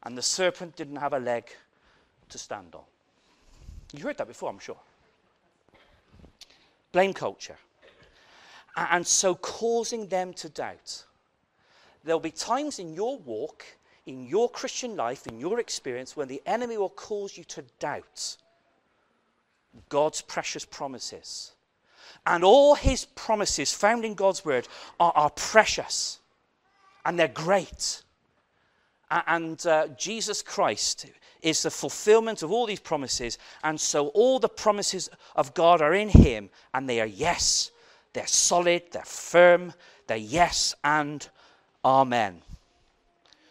And 0.02 0.18
the 0.18 0.24
serpent 0.24 0.76
didn't 0.76 0.96
have 0.96 1.14
a 1.14 1.20
leg 1.20 1.52
to 2.30 2.40
stand 2.40 2.74
on. 2.74 2.82
You 3.94 4.04
heard 4.04 4.18
that 4.18 4.28
before, 4.28 4.50
I'm 4.50 4.60
sure. 4.60 4.78
Blame 6.92 7.14
culture. 7.14 7.58
And 8.76 9.06
so 9.06 9.36
causing 9.36 10.08
them 10.08 10.34
to 10.36 10.50
doubt. 10.50 11.04
There'll 12.04 12.20
be 12.20 12.32
times 12.32 12.80
in 12.80 12.94
your 12.94 13.18
walk, 13.20 13.66
in 14.06 14.26
your 14.26 14.50
Christian 14.50 14.96
life, 14.96 15.28
in 15.28 15.40
your 15.40 15.60
experience, 15.60 16.16
when 16.16 16.28
the 16.28 16.42
enemy 16.46 16.78
will 16.78 16.90
cause 16.90 17.38
you 17.38 17.44
to 17.46 17.64
doubt 17.80 18.38
God's 19.90 20.22
precious 20.22 20.66
promises. 20.66 21.52
And 22.26 22.44
all 22.44 22.76
his 22.76 23.06
promises 23.06 23.74
found 23.74 24.06
in 24.06 24.16
God's 24.16 24.44
word 24.44 24.68
are, 25.00 25.12
are 25.16 25.30
precious 25.30 26.20
and 27.06 27.18
they're 27.18 27.28
great. 27.28 28.04
And 29.12 29.64
uh, 29.66 29.88
Jesus 29.98 30.42
Christ 30.42 31.08
is 31.42 31.64
the 31.64 31.72
fulfillment 31.72 32.44
of 32.44 32.52
all 32.52 32.66
these 32.66 32.80
promises. 32.80 33.38
And 33.64 33.80
so 33.80 34.08
all 34.10 34.40
the 34.40 34.50
promises 34.50 35.10
of 35.36 35.54
God 35.54 35.82
are 35.82 35.94
in 35.94 36.10
him, 36.10 36.50
and 36.74 36.88
they 36.88 37.02
are 37.02 37.08
yes. 37.08 37.72
They're 38.14 38.28
solid, 38.28 38.84
they're 38.92 39.04
firm, 39.04 39.74
they're 40.08 40.18
yes 40.18 40.76
and 40.84 41.28
amen. 41.84 42.42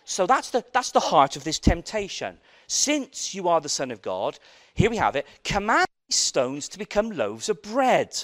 So 0.05 0.27
that's 0.27 0.51
the, 0.51 0.65
that's 0.73 0.91
the 0.91 1.01
heart 1.01 1.37
of 1.37 1.45
this 1.45 1.59
temptation. 1.59 2.39
Since 2.67 3.35
you 3.35 3.49
are 3.49 3.61
the 3.61 3.69
Son 3.69 3.91
of 3.91 4.03
God, 4.03 4.39
here 4.75 4.91
we 4.91 4.97
have 4.97 5.17
it 5.17 5.27
command 5.45 5.87
these 6.09 6.17
stones 6.17 6.69
to 6.69 6.79
become 6.79 7.11
loaves 7.11 7.49
of 7.49 7.63
bread. 7.63 8.17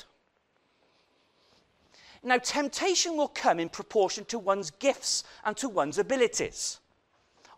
Now, 2.22 2.38
temptation 2.38 3.16
will 3.16 3.28
come 3.28 3.60
in 3.60 3.68
proportion 3.68 4.24
to 4.26 4.38
one's 4.38 4.70
gifts 4.70 5.22
and 5.44 5.56
to 5.58 5.68
one's 5.68 5.98
abilities. 5.98 6.80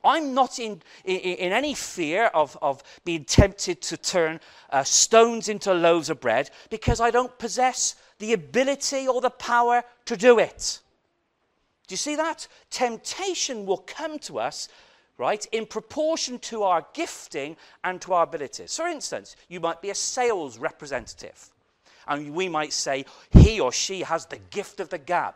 I'm 0.09 0.33
not 0.33 0.59
in, 0.59 0.81
in, 1.05 1.17
in 1.19 1.53
any 1.53 1.75
fear 1.75 2.27
of, 2.27 2.57
of 2.63 2.83
being 3.05 3.25
tempted 3.25 3.83
to 3.83 3.97
turn 3.99 4.41
uh, 4.71 4.83
stones 4.83 5.49
into 5.49 5.73
loaves 5.75 6.09
of 6.09 6.19
bread 6.19 6.51
because 6.71 6.99
I 6.99 7.11
don't 7.11 7.39
possess 7.39 7.95
the 8.19 8.33
ability 8.33 9.07
or 9.07 9.21
the 9.21 9.31
power 9.31 9.85
to 10.07 10.17
do 10.17 10.39
it. 10.39 10.81
Do 11.87 11.93
you 11.93 11.99
see 11.99 12.17
that? 12.17 12.49
Temptation 12.71 13.67
will 13.67 13.85
come 13.87 14.19
to 14.21 14.39
us, 14.39 14.69
right, 15.19 15.45
in 15.53 15.67
proportion 15.67 16.39
to 16.41 16.63
our 16.63 16.87
gifting 16.95 17.57
and 17.85 18.01
to 18.03 18.15
our 18.15 18.25
abilities. 18.25 18.77
For 18.77 18.89
instance, 18.89 19.37
you 19.49 19.61
might 19.61 19.83
be 19.83 19.91
a 19.91 19.95
sales 19.95 20.59
representative, 20.59 21.51
and 22.07 22.35
we 22.35 22.49
might 22.49 22.73
say 22.73 23.05
he 23.31 23.61
or 23.61 23.73
she 23.73 24.01
has 24.01 24.27
the 24.27 24.39
gift 24.51 24.81
of 24.81 24.89
the 24.89 24.99
gab. 24.99 25.35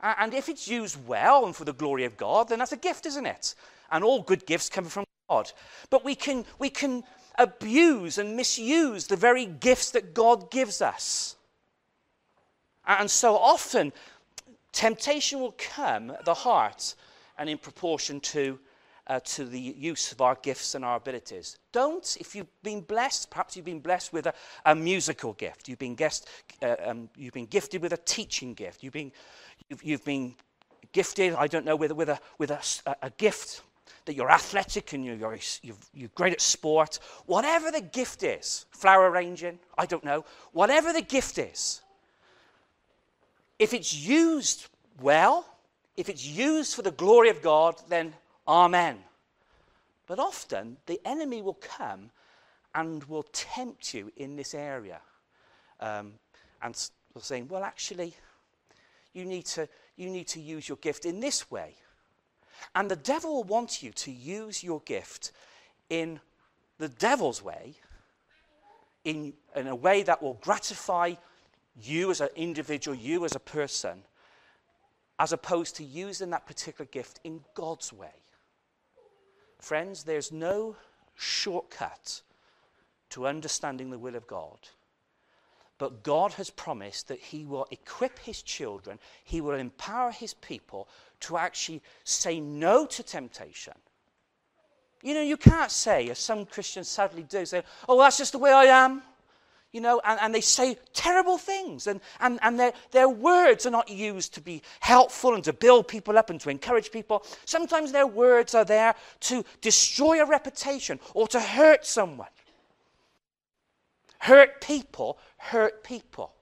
And 0.00 0.34
if 0.34 0.48
it's 0.48 0.68
used 0.68 1.06
well 1.06 1.46
and 1.46 1.56
for 1.56 1.64
the 1.64 1.72
glory 1.72 2.04
of 2.04 2.16
God, 2.16 2.48
then 2.48 2.58
that's 2.58 2.72
a 2.72 2.76
gift, 2.76 3.06
isn't 3.06 3.26
it? 3.26 3.54
And 3.90 4.04
all 4.04 4.22
good 4.22 4.46
gifts 4.46 4.68
come 4.68 4.84
from 4.84 5.04
God. 5.28 5.50
But 5.90 6.04
we 6.04 6.14
can, 6.14 6.44
we 6.58 6.68
can 6.68 7.04
abuse 7.38 8.18
and 8.18 8.36
misuse 8.36 9.06
the 9.06 9.16
very 9.16 9.46
gifts 9.46 9.90
that 9.92 10.14
God 10.14 10.50
gives 10.50 10.82
us. 10.82 11.36
And 12.86 13.10
so 13.10 13.36
often, 13.36 13.92
temptation 14.72 15.40
will 15.40 15.54
come 15.56 16.10
at 16.10 16.24
the 16.24 16.34
heart 16.34 16.94
and 17.38 17.48
in 17.48 17.58
proportion 17.58 18.20
to, 18.20 18.58
uh, 19.06 19.20
to 19.20 19.44
the 19.44 19.58
use 19.58 20.12
of 20.12 20.20
our 20.20 20.36
gifts 20.42 20.74
and 20.74 20.84
our 20.84 20.96
abilities. 20.96 21.58
Don't, 21.72 22.16
if 22.20 22.34
you've 22.34 22.62
been 22.62 22.82
blessed, 22.82 23.30
perhaps 23.30 23.56
you've 23.56 23.64
been 23.64 23.80
blessed 23.80 24.12
with 24.12 24.26
a, 24.26 24.34
a 24.66 24.74
musical 24.74 25.32
gift, 25.32 25.68
you've 25.68 25.78
been, 25.78 25.94
guest, 25.94 26.28
uh, 26.62 26.76
um, 26.84 27.08
you've 27.16 27.34
been 27.34 27.46
gifted 27.46 27.82
with 27.82 27.92
a 27.92 27.98
teaching 27.98 28.54
gift, 28.54 28.82
you've 28.82 28.92
been 28.92 29.12
You've, 29.68 29.82
you've 29.82 30.04
been 30.04 30.34
gifted, 30.92 31.34
I 31.34 31.46
don't 31.46 31.64
know, 31.64 31.76
with, 31.76 31.92
with, 31.92 32.08
a, 32.08 32.18
with 32.38 32.50
a, 32.50 32.60
a 33.02 33.10
gift 33.10 33.62
that 34.04 34.14
you're 34.14 34.30
athletic 34.30 34.92
and 34.92 35.04
you're, 35.04 35.16
you're, 35.62 35.76
you're 35.94 36.10
great 36.14 36.32
at 36.32 36.40
sport. 36.40 36.98
Whatever 37.26 37.70
the 37.70 37.80
gift 37.80 38.22
is, 38.22 38.66
flower 38.70 39.10
arranging, 39.10 39.58
I 39.78 39.86
don't 39.86 40.04
know, 40.04 40.24
whatever 40.52 40.92
the 40.92 41.02
gift 41.02 41.38
is, 41.38 41.80
if 43.58 43.72
it's 43.72 43.94
used 43.94 44.68
well, 45.00 45.46
if 45.96 46.08
it's 46.08 46.26
used 46.26 46.74
for 46.74 46.82
the 46.82 46.90
glory 46.90 47.30
of 47.30 47.40
God, 47.40 47.76
then 47.88 48.14
amen. 48.46 48.98
But 50.06 50.18
often 50.18 50.76
the 50.86 51.00
enemy 51.04 51.40
will 51.40 51.54
come 51.54 52.10
and 52.74 53.02
will 53.04 53.22
tempt 53.32 53.94
you 53.94 54.12
in 54.16 54.36
this 54.36 54.54
area. 54.54 55.00
Um, 55.80 56.14
and 56.62 56.74
saying, 57.20 57.48
well, 57.48 57.62
actually, 57.62 58.14
you 59.14 59.24
need 59.24 59.46
to, 59.46 59.68
you 59.96 60.10
need 60.10 60.28
to 60.28 60.40
use 60.40 60.68
your 60.68 60.78
gift 60.78 61.06
in 61.06 61.20
this 61.20 61.50
way. 61.50 61.74
And 62.74 62.90
the 62.90 62.96
devil 62.96 63.34
will 63.34 63.44
want 63.44 63.82
you 63.82 63.92
to 63.92 64.10
use 64.10 64.62
your 64.62 64.80
gift 64.80 65.32
in 65.88 66.20
the 66.78 66.88
devil's 66.88 67.42
way, 67.42 67.74
in, 69.04 69.32
in 69.54 69.68
a 69.68 69.74
way 69.74 70.02
that 70.02 70.22
will 70.22 70.38
gratify 70.42 71.14
you 71.80 72.10
as 72.10 72.20
an 72.20 72.28
individual, 72.36 72.96
you 72.96 73.24
as 73.24 73.34
a 73.34 73.40
person, 73.40 74.02
as 75.18 75.32
opposed 75.32 75.76
to 75.76 75.84
using 75.84 76.30
that 76.30 76.46
particular 76.46 76.88
gift 76.90 77.20
in 77.24 77.40
God's 77.54 77.92
way. 77.92 78.22
Friends, 79.58 80.04
there's 80.04 80.32
no 80.32 80.76
shortcut 81.14 82.22
to 83.10 83.26
understanding 83.26 83.90
the 83.90 83.98
will 83.98 84.16
of 84.16 84.26
God. 84.26 84.58
But 85.78 86.02
God 86.02 86.32
has 86.34 86.50
promised 86.50 87.08
that 87.08 87.18
He 87.18 87.44
will 87.44 87.66
equip 87.70 88.18
His 88.18 88.42
children, 88.42 88.98
He 89.24 89.40
will 89.40 89.54
empower 89.54 90.10
His 90.10 90.34
people 90.34 90.88
to 91.20 91.36
actually 91.36 91.82
say 92.04 92.40
no 92.40 92.86
to 92.86 93.02
temptation. 93.02 93.74
You 95.02 95.14
know, 95.14 95.22
you 95.22 95.36
can't 95.36 95.70
say, 95.70 96.08
as 96.08 96.18
some 96.18 96.46
Christians 96.46 96.88
sadly 96.88 97.24
do, 97.24 97.44
say, 97.44 97.62
oh, 97.88 97.98
that's 97.98 98.16
just 98.16 98.32
the 98.32 98.38
way 98.38 98.52
I 98.52 98.64
am. 98.64 99.02
You 99.70 99.80
know, 99.80 100.00
and, 100.04 100.20
and 100.22 100.34
they 100.34 100.40
say 100.40 100.78
terrible 100.92 101.36
things, 101.36 101.88
and, 101.88 102.00
and, 102.20 102.38
and 102.42 102.58
their, 102.58 102.72
their 102.92 103.08
words 103.08 103.66
are 103.66 103.70
not 103.70 103.90
used 103.90 104.32
to 104.34 104.40
be 104.40 104.62
helpful 104.78 105.34
and 105.34 105.42
to 105.44 105.52
build 105.52 105.88
people 105.88 106.16
up 106.16 106.30
and 106.30 106.40
to 106.40 106.48
encourage 106.48 106.92
people. 106.92 107.26
Sometimes 107.44 107.90
their 107.90 108.06
words 108.06 108.54
are 108.54 108.64
there 108.64 108.94
to 109.20 109.44
destroy 109.60 110.22
a 110.22 110.26
reputation 110.26 111.00
or 111.12 111.26
to 111.26 111.40
hurt 111.40 111.84
someone. 111.84 112.28
Hurt 114.24 114.62
people 114.62 115.18
hurt 115.36 115.84
people. 115.84 116.32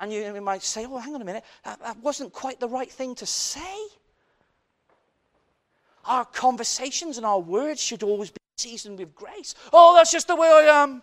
And 0.00 0.10
you, 0.10 0.40
might 0.40 0.62
say, 0.62 0.86
oh, 0.86 0.96
hang 0.96 1.14
on 1.14 1.20
a 1.20 1.26
minute, 1.26 1.44
that, 1.62 1.78
that 1.82 1.98
wasn't 1.98 2.32
quite 2.32 2.58
the 2.58 2.70
right 2.70 2.90
thing 2.90 3.14
to 3.16 3.26
say. 3.26 3.76
Our 6.06 6.24
conversations 6.24 7.18
and 7.18 7.26
our 7.26 7.38
words 7.38 7.82
should 7.82 8.02
always 8.02 8.30
be 8.30 8.38
seasoned 8.56 8.98
with 8.98 9.14
grace. 9.14 9.54
Oh, 9.74 9.94
that's 9.94 10.10
just 10.10 10.26
the 10.26 10.36
way 10.36 10.48
I 10.48 10.82
am. 10.82 11.02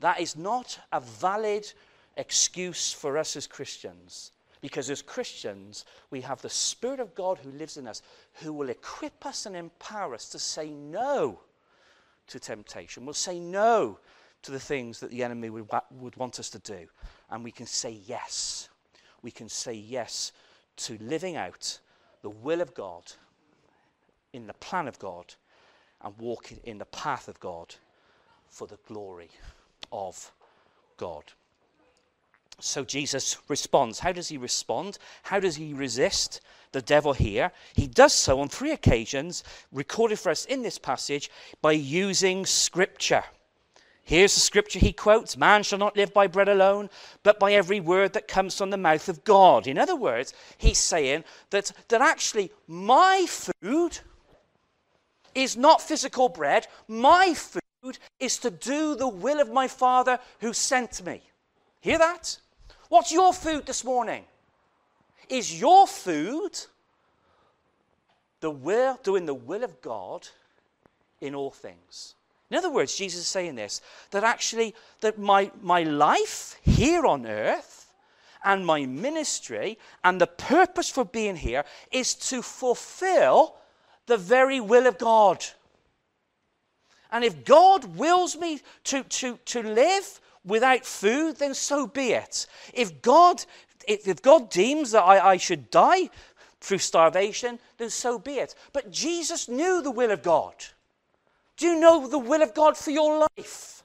That 0.00 0.18
is 0.18 0.34
not 0.34 0.76
a 0.90 0.98
valid 0.98 1.72
excuse 2.16 2.92
for 2.92 3.16
us 3.16 3.36
as 3.36 3.46
Christians. 3.46 4.32
Because 4.60 4.90
as 4.90 5.00
Christians, 5.00 5.84
we 6.10 6.22
have 6.22 6.42
the 6.42 6.50
Spirit 6.50 6.98
of 6.98 7.14
God 7.14 7.38
who 7.38 7.52
lives 7.52 7.76
in 7.76 7.86
us, 7.86 8.02
who 8.42 8.52
will 8.52 8.70
equip 8.70 9.24
us 9.24 9.46
and 9.46 9.54
empower 9.54 10.14
us 10.14 10.28
to 10.30 10.40
say 10.40 10.70
no 10.70 11.38
to 12.30 12.40
temptation. 12.40 13.04
We'll 13.04 13.14
say 13.14 13.38
no 13.38 13.98
to 14.42 14.50
the 14.50 14.60
things 14.60 15.00
that 15.00 15.10
the 15.10 15.22
enemy 15.22 15.50
would, 15.50 15.68
would 15.90 16.16
want 16.16 16.38
us 16.40 16.50
to 16.50 16.58
do. 16.58 16.86
And 17.30 17.44
we 17.44 17.50
can 17.50 17.66
say 17.66 17.98
yes. 18.06 18.68
We 19.22 19.30
can 19.30 19.48
say 19.48 19.74
yes 19.74 20.32
to 20.76 20.98
living 21.00 21.36
out 21.36 21.78
the 22.22 22.30
will 22.30 22.60
of 22.60 22.74
God 22.74 23.12
in 24.32 24.46
the 24.46 24.54
plan 24.54 24.88
of 24.88 24.98
God 24.98 25.34
and 26.02 26.14
walking 26.18 26.60
in 26.64 26.78
the 26.78 26.86
path 26.86 27.28
of 27.28 27.38
God 27.40 27.74
for 28.48 28.66
the 28.66 28.78
glory 28.86 29.30
of 29.92 30.32
God. 30.96 31.24
So 32.58 32.84
Jesus 32.84 33.38
responds. 33.48 34.00
How 34.00 34.12
does 34.12 34.28
he 34.28 34.36
respond? 34.36 34.98
How 35.22 35.40
does 35.40 35.56
he 35.56 35.72
resist 35.72 36.40
the 36.72 36.82
devil 36.82 37.12
here? 37.12 37.52
He 37.74 37.86
does 37.86 38.12
so 38.12 38.40
on 38.40 38.48
three 38.48 38.72
occasions, 38.72 39.44
recorded 39.72 40.18
for 40.18 40.30
us 40.30 40.44
in 40.44 40.62
this 40.62 40.78
passage, 40.78 41.30
by 41.62 41.72
using 41.72 42.44
scripture. 42.44 43.24
Here's 44.02 44.34
the 44.34 44.40
scripture 44.40 44.78
he 44.78 44.92
quotes 44.92 45.36
Man 45.36 45.62
shall 45.62 45.78
not 45.78 45.96
live 45.96 46.12
by 46.12 46.26
bread 46.26 46.48
alone, 46.48 46.90
but 47.22 47.38
by 47.38 47.52
every 47.52 47.80
word 47.80 48.12
that 48.14 48.28
comes 48.28 48.56
from 48.56 48.70
the 48.70 48.76
mouth 48.76 49.08
of 49.08 49.24
God. 49.24 49.66
In 49.66 49.78
other 49.78 49.96
words, 49.96 50.34
he's 50.58 50.78
saying 50.78 51.24
that, 51.50 51.72
that 51.88 52.00
actually 52.00 52.50
my 52.66 53.26
food 53.28 53.98
is 55.34 55.56
not 55.56 55.80
physical 55.80 56.28
bread, 56.28 56.66
my 56.88 57.34
food 57.34 57.98
is 58.18 58.38
to 58.38 58.50
do 58.50 58.96
the 58.96 59.08
will 59.08 59.40
of 59.40 59.52
my 59.52 59.68
Father 59.68 60.18
who 60.40 60.52
sent 60.52 61.04
me. 61.04 61.22
Hear 61.80 61.98
that? 61.98 62.38
What's 62.88 63.12
your 63.12 63.32
food 63.32 63.66
this 63.66 63.84
morning? 63.84 64.24
Is 65.28 65.58
your 65.58 65.86
food 65.86 66.58
the 68.40 68.50
will, 68.50 68.98
doing 69.02 69.26
the 69.26 69.34
will 69.34 69.64
of 69.64 69.80
God 69.80 70.28
in 71.20 71.34
all 71.34 71.50
things? 71.50 72.14
In 72.50 72.56
other 72.56 72.70
words, 72.70 72.96
Jesus 72.96 73.20
is 73.20 73.28
saying 73.28 73.54
this 73.54 73.80
that 74.10 74.24
actually 74.24 74.74
that 75.00 75.18
my, 75.18 75.50
my 75.62 75.84
life 75.84 76.56
here 76.62 77.06
on 77.06 77.26
earth 77.26 77.94
and 78.44 78.66
my 78.66 78.84
ministry 78.86 79.78
and 80.02 80.20
the 80.20 80.26
purpose 80.26 80.90
for 80.90 81.04
being 81.04 81.36
here 81.36 81.64
is 81.92 82.14
to 82.14 82.42
fulfill 82.42 83.54
the 84.06 84.16
very 84.16 84.60
will 84.60 84.86
of 84.86 84.98
God. 84.98 85.44
And 87.12 87.24
if 87.24 87.44
God 87.44 87.96
wills 87.96 88.36
me 88.36 88.60
to, 88.84 89.02
to, 89.04 89.38
to 89.46 89.62
live 89.62 90.20
without 90.44 90.84
food, 90.84 91.36
then 91.36 91.54
so 91.54 91.86
be 91.86 92.12
it. 92.12 92.46
If 92.74 93.02
God, 93.02 93.44
if, 93.86 94.22
God 94.22 94.50
deems 94.50 94.92
that 94.92 95.02
I, 95.02 95.32
I 95.32 95.36
should 95.36 95.70
die 95.70 96.10
through 96.60 96.78
starvation, 96.78 97.58
then 97.78 97.90
so 97.90 98.18
be 98.18 98.34
it. 98.34 98.54
But 98.72 98.90
Jesus 98.90 99.48
knew 99.48 99.82
the 99.82 99.90
will 99.90 100.10
of 100.10 100.22
God. 100.22 100.54
Do 101.56 101.66
you 101.66 101.78
know 101.78 102.06
the 102.06 102.18
will 102.18 102.42
of 102.42 102.54
God 102.54 102.76
for 102.76 102.90
your 102.90 103.26
life? 103.36 103.82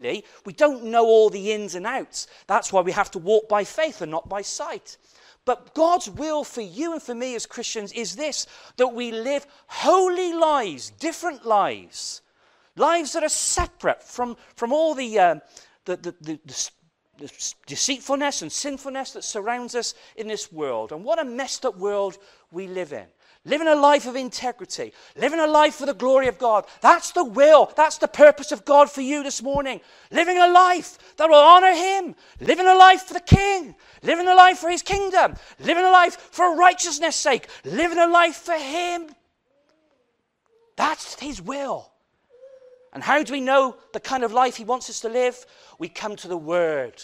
We 0.00 0.52
don't 0.52 0.84
know 0.84 1.06
all 1.06 1.30
the 1.30 1.52
ins 1.52 1.74
and 1.74 1.86
outs. 1.86 2.26
That's 2.46 2.72
why 2.72 2.82
we 2.82 2.92
have 2.92 3.10
to 3.12 3.18
walk 3.18 3.48
by 3.48 3.64
faith 3.64 4.02
and 4.02 4.10
not 4.10 4.28
by 4.28 4.42
sight. 4.42 4.98
But 5.44 5.74
God's 5.74 6.10
will 6.10 6.44
for 6.44 6.60
you 6.62 6.92
and 6.92 7.02
for 7.02 7.14
me 7.14 7.34
as 7.34 7.46
Christians 7.46 7.92
is 7.92 8.16
this 8.16 8.46
that 8.76 8.88
we 8.88 9.12
live 9.12 9.46
holy 9.66 10.32
lives, 10.32 10.90
different 10.90 11.46
lives, 11.46 12.22
lives 12.76 13.12
that 13.12 13.22
are 13.22 13.28
separate 13.28 14.02
from, 14.02 14.36
from 14.56 14.72
all 14.72 14.94
the, 14.94 15.18
uh, 15.18 15.34
the, 15.84 15.96
the, 15.96 16.14
the, 16.20 16.70
the 17.18 17.32
deceitfulness 17.66 18.42
and 18.42 18.50
sinfulness 18.50 19.12
that 19.12 19.24
surrounds 19.24 19.74
us 19.74 19.94
in 20.16 20.28
this 20.28 20.50
world. 20.50 20.92
And 20.92 21.04
what 21.04 21.18
a 21.18 21.24
messed 21.24 21.64
up 21.64 21.76
world 21.76 22.18
we 22.50 22.66
live 22.66 22.92
in. 22.92 23.06
Living 23.46 23.68
a 23.68 23.74
life 23.74 24.06
of 24.06 24.16
integrity, 24.16 24.94
living 25.16 25.38
a 25.38 25.46
life 25.46 25.74
for 25.74 25.84
the 25.84 25.92
glory 25.92 26.28
of 26.28 26.38
God. 26.38 26.64
That's 26.80 27.12
the 27.12 27.24
will, 27.24 27.70
that's 27.76 27.98
the 27.98 28.08
purpose 28.08 28.52
of 28.52 28.64
God 28.64 28.90
for 28.90 29.02
you 29.02 29.22
this 29.22 29.42
morning. 29.42 29.82
Living 30.10 30.38
a 30.38 30.48
life 30.48 31.16
that 31.18 31.28
will 31.28 31.36
honor 31.36 31.74
Him, 31.74 32.14
living 32.40 32.66
a 32.66 32.74
life 32.74 33.02
for 33.02 33.12
the 33.12 33.20
King, 33.20 33.74
living 34.02 34.28
a 34.28 34.34
life 34.34 34.58
for 34.58 34.70
His 34.70 34.80
kingdom, 34.80 35.34
living 35.60 35.84
a 35.84 35.90
life 35.90 36.16
for 36.16 36.56
righteousness' 36.56 37.16
sake, 37.16 37.46
living 37.64 37.98
a 37.98 38.06
life 38.06 38.36
for 38.36 38.54
Him. 38.54 39.08
That's 40.76 41.20
His 41.20 41.42
will. 41.42 41.92
And 42.94 43.02
how 43.02 43.22
do 43.22 43.32
we 43.32 43.40
know 43.40 43.76
the 43.92 44.00
kind 44.00 44.22
of 44.22 44.32
life 44.32 44.56
He 44.56 44.64
wants 44.64 44.88
us 44.88 45.00
to 45.00 45.08
live? 45.08 45.44
We 45.78 45.88
come 45.88 46.16
to 46.16 46.28
the 46.28 46.36
Word, 46.36 47.02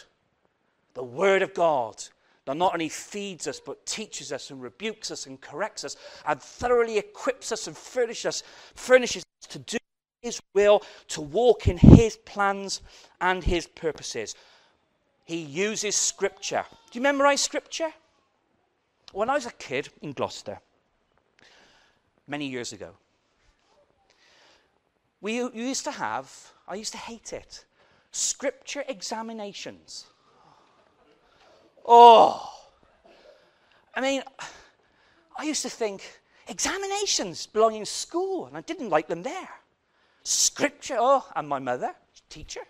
the 0.95 1.03
Word 1.03 1.43
of 1.43 1.53
God 1.53 2.03
that 2.47 2.57
not 2.57 2.73
only 2.73 2.89
feeds 2.89 3.47
us, 3.47 3.61
but 3.61 3.85
teaches 3.87 4.33
us 4.33 4.51
and 4.51 4.63
rebukes 4.63 5.11
us 5.11 5.27
and 5.27 5.41
corrects 5.41 5.85
us 5.85 5.97
and 6.27 6.41
thoroughly 6.41 6.99
equips 6.99 7.53
us 7.53 7.67
and 7.67 7.77
furnishes 7.77 8.27
us, 8.27 8.43
furnishes 8.75 9.25
us 9.41 9.47
to 9.49 9.59
do 9.59 9.79
His 10.23 10.41
will, 10.55 10.83
to 11.09 11.21
walk 11.21 11.69
in 11.69 11.77
His 11.77 12.17
plans 12.17 12.81
and 13.21 13.45
His 13.45 13.67
purposes. 13.67 14.35
He 15.25 15.37
uses 15.37 15.95
Scripture. 15.95 16.65
Do 16.91 16.99
you 16.99 17.03
memorize 17.03 17.41
Scripture? 17.41 17.93
When 19.13 19.31
I 19.31 19.35
was 19.35 19.47
a 19.47 19.53
kid 19.53 19.89
in 20.03 20.13
Gloucester, 20.13 20.61
many 22.27 22.47
years 22.47 22.73
ago, 22.73 22.91
we 25.21 25.43
used 25.53 25.85
to 25.85 25.91
have, 25.91 26.53
I 26.67 26.75
used 26.77 26.93
to 26.93 26.99
hate 26.99 27.33
it, 27.33 27.65
Scripture 28.13 28.85
examinations. 28.89 30.07
Oh, 31.87 32.53
I 33.95 34.01
mean, 34.01 34.23
I 35.37 35.45
used 35.45 35.63
to 35.63 35.71
think 35.71 36.03
examinations 36.49 37.47
belong 37.47 37.75
in 37.75 37.87
school, 37.87 38.47
and 38.47 38.57
I 38.57 38.61
didn't 38.63 38.91
like 38.91 39.09
them 39.09 39.23
there. 39.23 39.49
Scripture, 40.23 40.97
oh, 40.99 41.27
and 41.35 41.49
my 41.49 41.59
mother, 41.59 41.95
teacher, 42.29 42.61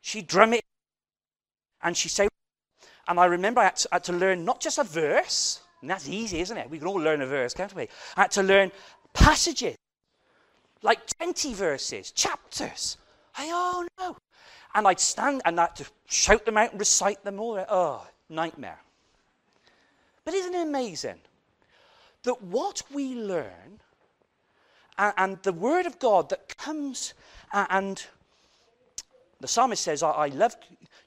she'd 0.00 0.26
drum 0.26 0.54
it, 0.54 0.64
and 1.82 1.96
she'd 1.96 2.10
say, 2.10 2.28
and 3.08 3.20
I 3.20 3.26
remember 3.26 3.60
I 3.60 3.64
had, 3.64 3.76
to, 3.76 3.88
I 3.92 3.94
had 3.96 4.04
to 4.04 4.12
learn 4.12 4.44
not 4.44 4.60
just 4.60 4.78
a 4.78 4.84
verse, 4.84 5.60
and 5.80 5.90
that's 5.90 6.08
easy, 6.08 6.40
isn't 6.40 6.56
it? 6.56 6.68
We 6.68 6.78
can 6.78 6.88
all 6.88 6.94
learn 6.94 7.22
a 7.22 7.26
verse, 7.26 7.54
can't 7.54 7.74
we? 7.74 7.88
I 8.16 8.22
had 8.22 8.30
to 8.32 8.42
learn 8.42 8.72
passages, 9.12 9.76
like 10.86 11.04
20 11.18 11.52
verses, 11.52 12.12
chapters. 12.12 12.96
I, 13.36 13.50
oh 13.52 13.88
no. 13.98 14.16
And 14.72 14.86
I'd 14.86 15.00
stand 15.00 15.42
and 15.44 15.58
I'd 15.58 15.84
shout 16.06 16.46
them 16.46 16.56
out 16.56 16.70
and 16.70 16.78
recite 16.78 17.24
them 17.24 17.40
all. 17.40 17.62
Oh, 17.68 18.06
nightmare. 18.28 18.78
But 20.24 20.34
isn't 20.34 20.54
it 20.54 20.62
amazing 20.62 21.18
that 22.22 22.40
what 22.40 22.82
we 22.94 23.16
learn 23.16 23.80
and, 24.96 25.14
and 25.16 25.42
the 25.42 25.52
word 25.52 25.86
of 25.86 25.98
God 25.98 26.28
that 26.30 26.56
comes 26.56 27.14
and 27.52 28.06
the 29.40 29.48
psalmist 29.48 29.82
says, 29.82 30.04
I, 30.04 30.10
I 30.10 30.26
love 30.28 30.54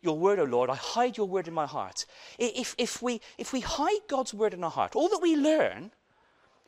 your 0.02 0.18
word, 0.18 0.40
O 0.40 0.44
Lord. 0.44 0.70
I 0.70 0.76
hide 0.76 1.16
your 1.16 1.28
word 1.28 1.48
in 1.48 1.54
my 1.54 1.66
heart. 1.66 2.06
If, 2.38 2.76
if, 2.78 3.02
we, 3.02 3.22
if 3.38 3.54
we 3.54 3.62
hide 3.62 4.02
God's 4.10 4.34
word 4.34 4.54
in 4.54 4.64
our 4.64 4.72
heart, 4.72 4.96
all 4.96 5.08
that 5.08 5.22
we 5.22 5.38
learn, 5.38 5.92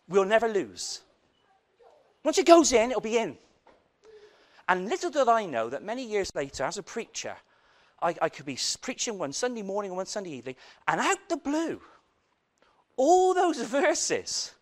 we'll 0.07 0.25
never 0.25 0.47
lose. 0.47 1.01
Once 2.23 2.37
it 2.37 2.45
goes 2.45 2.71
in, 2.71 2.91
it'll 2.91 3.01
be 3.01 3.17
in. 3.17 3.37
And 4.67 4.87
little 4.87 5.09
did 5.09 5.27
I 5.27 5.45
know 5.45 5.69
that 5.69 5.83
many 5.83 6.05
years 6.05 6.31
later, 6.35 6.63
as 6.63 6.77
a 6.77 6.83
preacher, 6.83 7.35
I, 8.01 8.15
I 8.21 8.29
could 8.29 8.45
be 8.45 8.57
preaching 8.81 9.17
one 9.17 9.33
Sunday 9.33 9.61
morning 9.61 9.91
and 9.91 9.97
one 9.97 10.05
Sunday 10.05 10.31
evening, 10.31 10.55
and 10.87 10.99
out 10.99 11.17
the 11.29 11.37
blue, 11.37 11.81
all 12.95 13.33
those 13.33 13.61
verses 13.61 14.53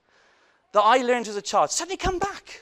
that 0.72 0.82
I 0.82 0.98
learned 0.98 1.28
as 1.28 1.36
a 1.36 1.42
child 1.42 1.72
suddenly 1.72 1.98
come 1.98 2.20
back. 2.20 2.62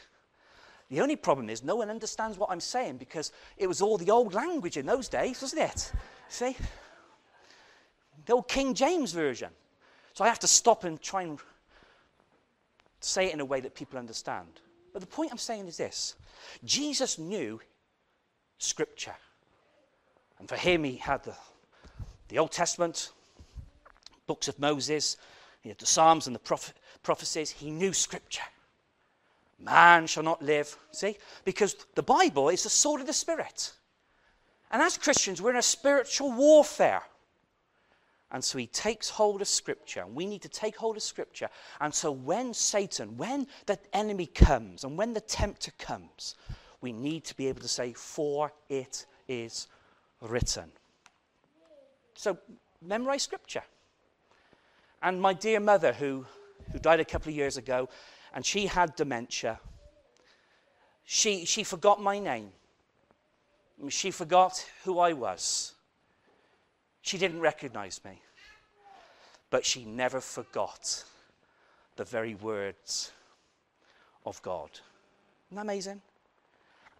The 0.90 1.02
only 1.02 1.18
problem 1.18 1.50
is 1.50 1.64
no 1.64 1.76
one 1.76 1.90
understands 1.90 2.38
what 2.38 2.50
I'm 2.50 2.62
saying 2.62 2.98
because 2.98 3.32
it 3.58 3.68
was 3.68 3.82
all 3.82 3.98
the 3.98 4.10
old 4.10 4.34
language 4.34 4.78
in 4.78 4.86
those 4.86 5.10
days, 5.10 5.42
wasn't 5.42 5.64
it? 5.64 5.92
See? 6.30 6.56
The 8.26 8.34
old 8.34 8.48
King 8.48 8.74
James 8.74 9.12
Version. 9.12 9.50
So 10.14 10.24
I 10.24 10.30
have 10.30 10.40
to 10.40 10.48
stop 10.48 10.86
and 10.86 11.02
try 11.02 11.24
and 11.24 11.40
say 13.02 13.28
it 13.28 13.34
in 13.34 13.42
a 13.42 13.46
way 13.46 13.60
that 13.60 13.76
people 13.76 14.00
understand. 14.00 14.62
But 14.98 15.02
the 15.02 15.16
point 15.16 15.32
I'm 15.32 15.38
saying 15.38 15.68
is 15.68 15.78
this 15.78 16.16
Jesus 16.66 17.20
knew 17.20 17.62
Scripture. 18.58 19.14
And 20.40 20.50
for 20.50 20.56
him, 20.56 20.84
he 20.84 20.96
had 20.96 21.24
the, 21.24 21.36
the 22.30 22.40
Old 22.40 22.52
Testament, 22.52 23.12
books 24.26 24.48
of 24.48 24.58
Moses, 24.58 25.18
he 25.62 25.70
had 25.70 25.78
the 25.78 25.86
Psalms 25.86 26.26
and 26.26 26.36
the 26.36 26.40
proph- 26.40 26.74
prophecies. 27.04 27.52
He 27.52 27.70
knew 27.70 27.94
Scripture. 27.94 28.42
Man 29.60 30.08
shall 30.08 30.24
not 30.24 30.42
live, 30.42 30.76
see? 30.92 31.18
Because 31.46 31.76
the 31.94 32.02
Bible 32.02 32.50
is 32.50 32.64
the 32.64 32.70
sword 32.70 33.00
of 33.00 33.06
the 33.06 33.14
Spirit. 33.14 33.74
And 34.72 34.82
as 34.82 34.98
Christians, 34.98 35.44
we're 35.44 35.52
in 35.52 35.58
a 35.58 35.62
spiritual 35.62 36.32
warfare. 36.32 37.04
And 38.32 38.44
so 38.44 38.58
he 38.58 38.68
takes 38.68 39.10
hold 39.10 39.42
of 39.42 39.48
Scripture, 39.48 40.02
and 40.02 40.14
we 40.14 40.26
need 40.26 40.42
to 40.42 40.50
take 40.50 40.76
hold 40.76 40.98
of 40.98 41.04
Scripture. 41.04 41.50
And 41.80 41.94
so 41.94 42.12
when 42.12 42.54
Satan, 42.54 43.16
when 43.16 43.48
the 43.66 43.80
enemy 43.94 44.26
comes, 44.26 44.84
and 44.84 44.98
when 44.98 45.14
the 45.14 45.22
tempter 45.22 45.72
comes, 45.78 46.36
we 46.82 46.92
need 46.92 47.24
to 47.26 47.38
be 47.38 47.48
able 47.48 47.62
to 47.62 47.68
say, 47.68 47.94
For 47.94 48.52
it 48.70 49.06
is 49.30 49.68
written. 50.22 50.72
So 52.16 52.38
memorize 52.82 53.24
Scripture. 53.24 53.64
And 55.02 55.22
my 55.22 55.34
dear 55.34 55.60
mother, 55.60 55.94
who, 55.94 56.26
who 56.72 56.80
died 56.80 57.00
a 57.00 57.06
couple 57.06 57.30
of 57.30 57.36
years 57.36 57.56
ago, 57.56 57.88
and 58.34 58.46
she 58.46 58.68
had 58.68 58.96
dementia, 58.96 59.60
she, 61.06 61.46
she 61.46 61.64
forgot 61.64 62.02
my 62.02 62.20
name. 62.20 62.52
She 63.90 64.12
forgot 64.12 64.66
who 64.84 65.00
I 65.00 65.14
was. 65.14 65.76
She 67.08 67.18
didn't 67.18 67.40
recognize 67.40 68.02
me. 68.04 68.22
But 69.50 69.66
she 69.66 69.86
never 69.86 70.20
forgot 70.20 71.06
the 71.96 72.04
very 72.04 72.36
words 72.36 73.14
of 74.26 74.42
God. 74.42 74.72
Isn't 74.74 75.56
that 75.56 75.62
amazing? 75.62 76.02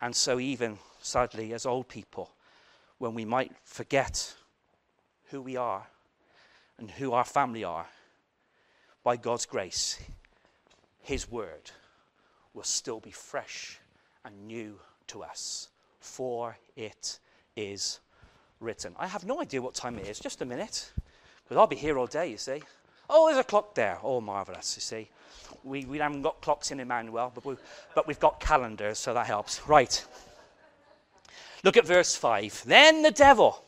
And 0.02 0.16
so, 0.16 0.40
even 0.40 0.78
sadly, 1.02 1.52
as 1.52 1.66
old 1.66 1.90
people, 1.90 2.32
when 3.00 3.16
we 3.16 3.26
might 3.26 3.52
forget 3.66 4.34
who 5.26 5.42
we 5.42 5.58
are 5.58 5.86
and 6.78 6.90
who 6.90 7.12
our 7.12 7.26
family 7.26 7.66
are, 7.66 7.88
by 9.04 9.18
God's 9.18 9.46
grace, 9.46 10.00
His 11.02 11.30
word 11.30 11.72
will 12.54 12.64
still 12.64 13.02
be 13.02 13.12
fresh 13.12 13.78
and 14.24 14.48
new 14.48 14.80
to 15.08 15.24
us, 15.24 15.68
for 16.00 16.56
it 16.78 17.20
is 17.58 18.00
written. 18.60 18.96
I 18.98 19.08
have 19.08 19.26
no 19.26 19.42
idea 19.42 19.62
what 19.62 19.76
time 19.76 19.98
it 19.98 20.08
is, 20.08 20.20
just 20.20 20.42
a 20.42 20.46
minute, 20.46 20.92
because 21.44 21.58
I'll 21.58 21.68
be 21.68 21.76
here 21.76 21.98
all 21.98 22.08
day, 22.08 22.30
you 22.30 22.38
see. 22.38 22.62
Oh, 23.10 23.28
there's 23.28 23.40
a 23.40 23.44
clock 23.44 23.76
there. 23.76 24.00
Oh, 24.04 24.20
marvellous, 24.20 24.76
you 24.76 24.82
see. 24.82 25.10
We, 25.64 25.86
we 25.86 25.98
haven't 26.00 26.22
got 26.22 26.42
clocks 26.42 26.72
in 26.72 26.80
Emmanuel, 26.80 27.32
but, 27.34 27.46
we, 27.46 27.56
but 27.96 28.08
we've 28.08 28.20
got 28.20 28.40
calendars, 28.40 29.00
so 29.00 29.14
that 29.14 29.28
helps. 29.28 29.68
Right. 29.68 30.06
Look 31.64 31.78
at 31.78 31.86
verse 31.86 32.16
5. 32.16 32.64
Then 32.66 33.02
the 33.02 33.12
devil 33.12 33.64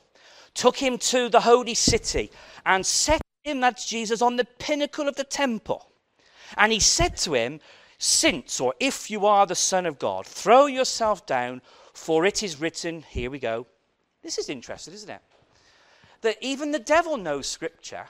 took 0.54 0.78
him 0.78 0.97
to 0.97 1.30
the 1.30 1.39
holy 1.39 1.73
city 1.73 2.32
and 2.65 2.86
set 2.86 3.21
him, 3.43 3.62
that's 3.62 3.88
Jesus, 3.88 4.21
on 4.21 4.36
the 4.36 4.45
pinnacle 4.45 5.08
of 5.08 5.15
the 5.15 5.23
temple. 5.23 5.89
And 6.58 6.71
he 6.71 6.80
said 6.80 7.15
to 7.17 7.34
him, 7.34 7.60
Since, 7.97 8.60
or 8.60 8.73
if 8.80 9.10
you 9.10 9.25
are 9.25 9.45
the 9.45 9.56
Son 9.56 9.86
of 9.86 9.99
God, 9.99 10.25
throw 10.25 10.65
yourself 10.65 11.25
down, 11.25 11.62
for 11.93 12.25
it 12.25 12.43
is 12.43 12.60
written, 12.60 13.04
here 13.04 13.30
we 13.30 13.39
go. 13.39 13.67
This 14.21 14.38
is 14.38 14.49
interesting, 14.49 14.93
isn't 14.93 15.10
it? 15.10 15.21
That 16.21 16.38
even 16.41 16.71
the 16.71 16.79
devil 16.79 17.17
knows 17.17 17.47
Scripture. 17.47 18.05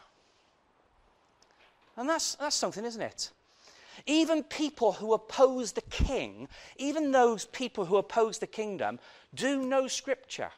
And 1.96 2.10
that's, 2.10 2.36
that's 2.36 2.56
something, 2.56 2.86
isn't 2.86 3.02
it? 3.02 3.32
Even 4.06 4.44
people 4.44 4.94
who 4.94 5.14
oppose 5.14 5.74
the 5.74 5.82
king, 5.82 6.48
even 6.78 7.12
those 7.12 7.46
people 7.46 7.86
who 7.86 7.98
oppose 7.98 8.40
the 8.40 8.48
kingdom, 8.48 9.00
do 9.36 9.66
know 9.66 9.88
Scripture. 9.88 10.50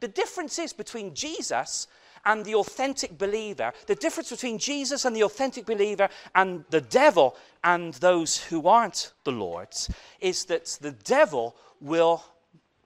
The 0.00 0.08
difference 0.08 0.58
is 0.58 0.72
between 0.72 1.14
Jesus 1.14 1.88
and 2.24 2.44
the 2.44 2.54
authentic 2.54 3.16
believer, 3.16 3.72
the 3.86 3.94
difference 3.94 4.30
between 4.30 4.58
Jesus 4.58 5.04
and 5.04 5.14
the 5.14 5.22
authentic 5.22 5.64
believer 5.64 6.08
and 6.34 6.64
the 6.70 6.80
devil 6.80 7.36
and 7.64 7.94
those 7.94 8.36
who 8.36 8.68
aren't 8.68 9.12
the 9.24 9.32
Lord's, 9.32 9.90
is 10.20 10.44
that 10.46 10.78
the 10.80 10.92
devil 10.92 11.56
will 11.80 12.24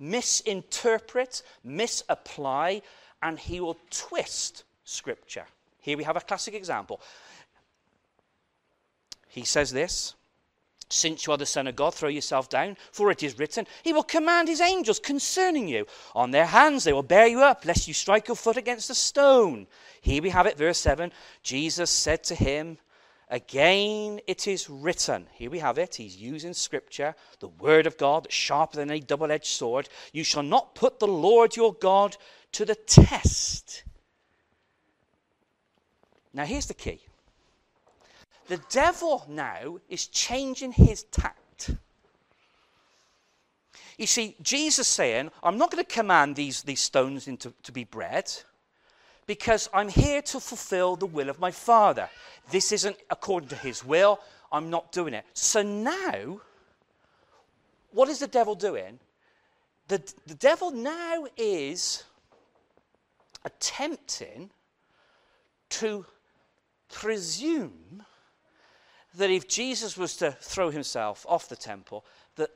misinterpret, 0.00 1.42
misapply, 1.62 2.82
and 3.22 3.38
he 3.38 3.60
will 3.60 3.78
twist 3.90 4.64
Scripture. 4.84 5.44
Here 5.78 5.96
we 5.96 6.04
have 6.04 6.16
a 6.16 6.20
classic 6.20 6.54
example. 6.54 7.00
He 9.28 9.44
says 9.44 9.70
this 9.70 10.14
Since 10.88 11.26
you 11.26 11.32
are 11.32 11.38
the 11.38 11.46
Son 11.46 11.68
of 11.68 11.76
God, 11.76 11.94
throw 11.94 12.08
yourself 12.08 12.48
down, 12.48 12.76
for 12.90 13.10
it 13.10 13.22
is 13.22 13.38
written, 13.38 13.66
He 13.82 13.92
will 13.92 14.02
command 14.02 14.48
His 14.48 14.60
angels 14.60 14.98
concerning 14.98 15.68
you. 15.68 15.86
On 16.14 16.30
their 16.30 16.46
hands 16.46 16.84
they 16.84 16.92
will 16.92 17.02
bear 17.02 17.26
you 17.26 17.42
up, 17.42 17.64
lest 17.64 17.86
you 17.86 17.94
strike 17.94 18.26
your 18.26 18.36
foot 18.36 18.56
against 18.56 18.90
a 18.90 18.94
stone. 18.94 19.66
Here 20.00 20.22
we 20.22 20.30
have 20.30 20.46
it, 20.46 20.58
verse 20.58 20.78
7. 20.78 21.12
Jesus 21.42 21.90
said 21.90 22.24
to 22.24 22.34
him, 22.34 22.78
Again, 23.30 24.20
it 24.26 24.48
is 24.48 24.68
written. 24.68 25.26
Here 25.32 25.50
we 25.50 25.60
have 25.60 25.78
it. 25.78 25.94
He's 25.94 26.16
using 26.16 26.52
scripture, 26.52 27.14
the 27.38 27.46
word 27.48 27.86
of 27.86 27.96
God, 27.96 28.26
sharper 28.28 28.76
than 28.76 28.90
a 28.90 28.98
double 28.98 29.30
edged 29.30 29.46
sword. 29.46 29.88
You 30.12 30.24
shall 30.24 30.42
not 30.42 30.74
put 30.74 30.98
the 30.98 31.06
Lord 31.06 31.54
your 31.54 31.72
God 31.72 32.16
to 32.52 32.64
the 32.64 32.74
test. 32.74 33.84
Now, 36.34 36.44
here's 36.44 36.66
the 36.66 36.74
key 36.74 37.00
the 38.48 38.60
devil 38.68 39.24
now 39.28 39.78
is 39.88 40.08
changing 40.08 40.72
his 40.72 41.04
tact. 41.04 41.70
You 43.96 44.08
see, 44.08 44.34
Jesus 44.42 44.88
saying, 44.88 45.30
I'm 45.44 45.56
not 45.56 45.70
going 45.70 45.84
to 45.84 45.88
command 45.88 46.34
these, 46.34 46.62
these 46.62 46.80
stones 46.80 47.28
into, 47.28 47.52
to 47.62 47.70
be 47.70 47.84
bread 47.84 48.32
because 49.30 49.70
I'm 49.72 49.88
here 49.88 50.22
to 50.22 50.40
fulfill 50.40 50.96
the 50.96 51.06
will 51.06 51.28
of 51.28 51.38
my 51.38 51.52
Father. 51.52 52.10
This 52.50 52.72
isn't 52.72 52.96
according 53.10 53.48
to 53.50 53.54
his 53.54 53.84
will. 53.84 54.18
I'm 54.50 54.70
not 54.70 54.90
doing 54.90 55.14
it. 55.14 55.24
So 55.34 55.62
now, 55.62 56.40
what 57.92 58.08
is 58.08 58.18
the 58.18 58.26
devil 58.26 58.56
doing? 58.56 58.98
The, 59.86 60.02
the 60.26 60.34
devil 60.34 60.72
now 60.72 61.28
is 61.36 62.02
attempting 63.44 64.50
to 65.78 66.06
presume 66.92 68.02
that 69.14 69.30
if 69.30 69.46
Jesus 69.46 69.96
was 69.96 70.16
to 70.16 70.32
throw 70.32 70.70
himself 70.70 71.24
off 71.28 71.48
the 71.48 71.54
temple, 71.54 72.04
that 72.34 72.50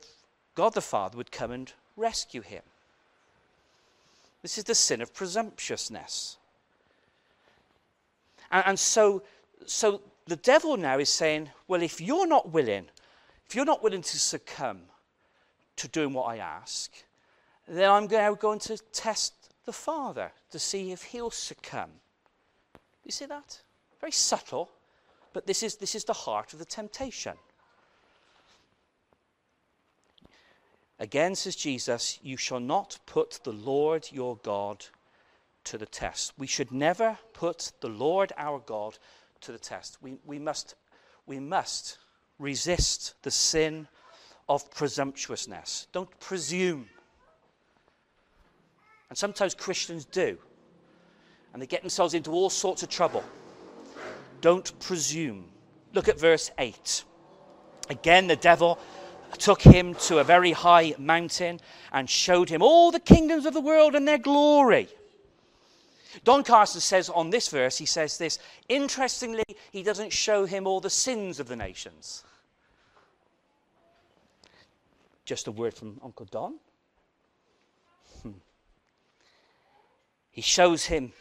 God 0.55 0.73
the 0.73 0.81
Father 0.81 1.15
would 1.15 1.31
come 1.31 1.51
and 1.51 1.71
rescue 1.95 2.41
him. 2.41 2.63
This 4.41 4.57
is 4.57 4.65
the 4.65 4.75
sin 4.75 5.01
of 5.01 5.13
presumptuousness. 5.13 6.35
And, 8.51 8.63
and 8.67 8.79
so, 8.79 9.23
so 9.65 10.01
the 10.27 10.35
devil 10.35 10.77
now 10.77 10.99
is 10.99 11.09
saying, 11.09 11.49
well, 11.67 11.81
if 11.81 12.01
you're 12.01 12.27
not 12.27 12.51
willing, 12.51 12.85
if 13.47 13.55
you're 13.55 13.65
not 13.65 13.83
willing 13.83 14.01
to 14.01 14.19
succumb 14.19 14.81
to 15.77 15.87
doing 15.87 16.13
what 16.13 16.25
I 16.25 16.37
ask, 16.37 16.91
then 17.67 17.89
I'm 17.89 18.07
now 18.07 18.33
going 18.33 18.59
to 18.59 18.77
test 18.91 19.33
the 19.65 19.73
Father 19.73 20.31
to 20.51 20.59
see 20.59 20.91
if 20.91 21.03
he'll 21.03 21.31
succumb. 21.31 21.89
You 23.03 23.11
see 23.11 23.25
that? 23.25 23.59
Very 23.99 24.11
subtle, 24.11 24.69
but 25.33 25.45
this 25.45 25.63
is, 25.63 25.75
this 25.75 25.95
is 25.95 26.03
the 26.03 26.13
heart 26.13 26.53
of 26.53 26.59
the 26.59 26.65
temptation. 26.65 27.33
Again, 30.99 31.35
says 31.35 31.55
Jesus, 31.55 32.19
you 32.23 32.37
shall 32.37 32.59
not 32.59 32.97
put 33.05 33.39
the 33.43 33.51
Lord 33.51 34.07
your 34.11 34.37
God 34.37 34.85
to 35.65 35.77
the 35.77 35.85
test. 35.85 36.33
We 36.37 36.47
should 36.47 36.71
never 36.71 37.17
put 37.33 37.71
the 37.81 37.89
Lord 37.89 38.31
our 38.37 38.59
God 38.59 38.97
to 39.41 39.51
the 39.51 39.59
test. 39.59 39.97
We, 40.01 40.15
we, 40.25 40.39
must, 40.39 40.75
we 41.25 41.39
must 41.39 41.97
resist 42.39 43.15
the 43.23 43.31
sin 43.31 43.87
of 44.47 44.69
presumptuousness. 44.71 45.87
Don't 45.91 46.19
presume. 46.19 46.87
And 49.09 49.17
sometimes 49.17 49.53
Christians 49.53 50.05
do. 50.05 50.37
And 51.53 51.61
they 51.61 51.67
get 51.67 51.81
themselves 51.81 52.13
into 52.13 52.31
all 52.31 52.49
sorts 52.49 52.83
of 52.83 52.89
trouble. 52.89 53.23
Don't 54.41 54.77
presume. 54.79 55.45
Look 55.93 56.09
at 56.09 56.19
verse 56.19 56.51
8. 56.57 57.03
Again, 57.89 58.27
the 58.27 58.35
devil 58.35 58.79
took 59.37 59.61
him 59.61 59.93
to 59.95 60.19
a 60.19 60.23
very 60.23 60.51
high 60.51 60.93
mountain 60.97 61.59
and 61.91 62.09
showed 62.09 62.49
him 62.49 62.61
all 62.61 62.91
the 62.91 62.99
kingdoms 62.99 63.45
of 63.45 63.53
the 63.53 63.61
world 63.61 63.95
and 63.95 64.07
their 64.07 64.17
glory. 64.17 64.87
Don 66.23 66.43
Carson 66.43 66.81
says 66.81 67.09
on 67.09 67.29
this 67.29 67.49
verse, 67.49 67.77
he 67.77 67.85
says 67.85 68.17
this 68.17 68.39
interestingly, 68.69 69.43
he 69.71 69.83
doesn't 69.83 70.11
show 70.11 70.45
him 70.45 70.67
all 70.67 70.79
the 70.79 70.89
sins 70.89 71.39
of 71.39 71.47
the 71.47 71.55
nations. 71.55 72.23
Just 75.25 75.47
a 75.47 75.51
word 75.51 75.73
from 75.73 75.99
Uncle 76.03 76.27
Don. 76.27 76.55
Hmm. 78.21 78.31
He 80.31 80.41
shows 80.41 80.85
him 80.85 81.13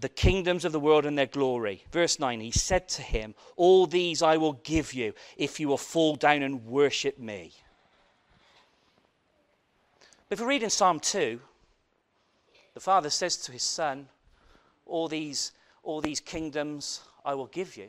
the 0.00 0.08
kingdoms 0.08 0.64
of 0.64 0.72
the 0.72 0.80
world 0.80 1.04
and 1.04 1.18
their 1.18 1.26
glory. 1.26 1.84
Verse 1.90 2.18
9, 2.18 2.40
he 2.40 2.50
said 2.50 2.88
to 2.90 3.02
him, 3.02 3.34
All 3.56 3.86
these 3.86 4.22
I 4.22 4.36
will 4.36 4.52
give 4.52 4.94
you 4.94 5.14
if 5.36 5.58
you 5.58 5.68
will 5.68 5.76
fall 5.76 6.14
down 6.14 6.42
and 6.42 6.64
worship 6.64 7.18
me. 7.18 7.52
If 10.30 10.40
we 10.40 10.46
read 10.46 10.62
in 10.62 10.70
Psalm 10.70 11.00
2, 11.00 11.40
the 12.78 12.82
Father 12.82 13.10
says 13.10 13.36
to 13.38 13.50
his 13.50 13.64
Son, 13.64 14.06
All 14.86 15.08
these, 15.08 15.50
all 15.82 16.00
these 16.00 16.20
kingdoms 16.20 17.00
I 17.24 17.34
will 17.34 17.48
give 17.48 17.76
you. 17.76 17.88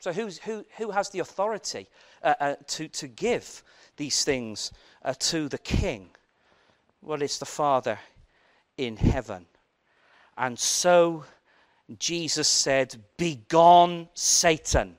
So, 0.00 0.12
who's, 0.12 0.38
who, 0.38 0.64
who 0.76 0.90
has 0.90 1.10
the 1.10 1.20
authority 1.20 1.86
uh, 2.24 2.34
uh, 2.40 2.54
to, 2.66 2.88
to 2.88 3.06
give 3.06 3.62
these 3.96 4.24
things 4.24 4.72
uh, 5.04 5.14
to 5.20 5.48
the 5.48 5.58
King? 5.58 6.10
Well, 7.00 7.22
it's 7.22 7.38
the 7.38 7.46
Father 7.46 8.00
in 8.76 8.96
heaven. 8.96 9.46
And 10.36 10.58
so 10.58 11.24
Jesus 11.96 12.48
said, 12.48 12.96
Begone, 13.18 14.08
Satan. 14.14 14.96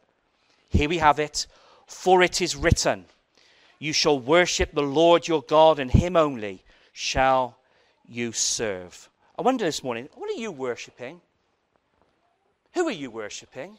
Here 0.69 0.87
we 0.87 0.99
have 0.99 1.19
it. 1.19 1.45
For 1.87 2.23
it 2.23 2.41
is 2.41 2.55
written, 2.55 3.03
You 3.79 3.91
shall 3.91 4.17
worship 4.17 4.71
the 4.71 4.81
Lord 4.81 5.27
your 5.27 5.41
God, 5.41 5.77
and 5.77 5.91
him 5.91 6.15
only 6.15 6.63
shall 6.93 7.58
you 8.09 8.31
serve. 8.31 9.09
I 9.37 9.41
wonder 9.41 9.63
this 9.63 9.83
morning, 9.83 10.09
what 10.15 10.29
are 10.29 10.39
you 10.39 10.51
worshipping? 10.51 11.21
Who 12.73 12.87
are 12.87 12.91
you 12.91 13.11
worshipping? 13.11 13.77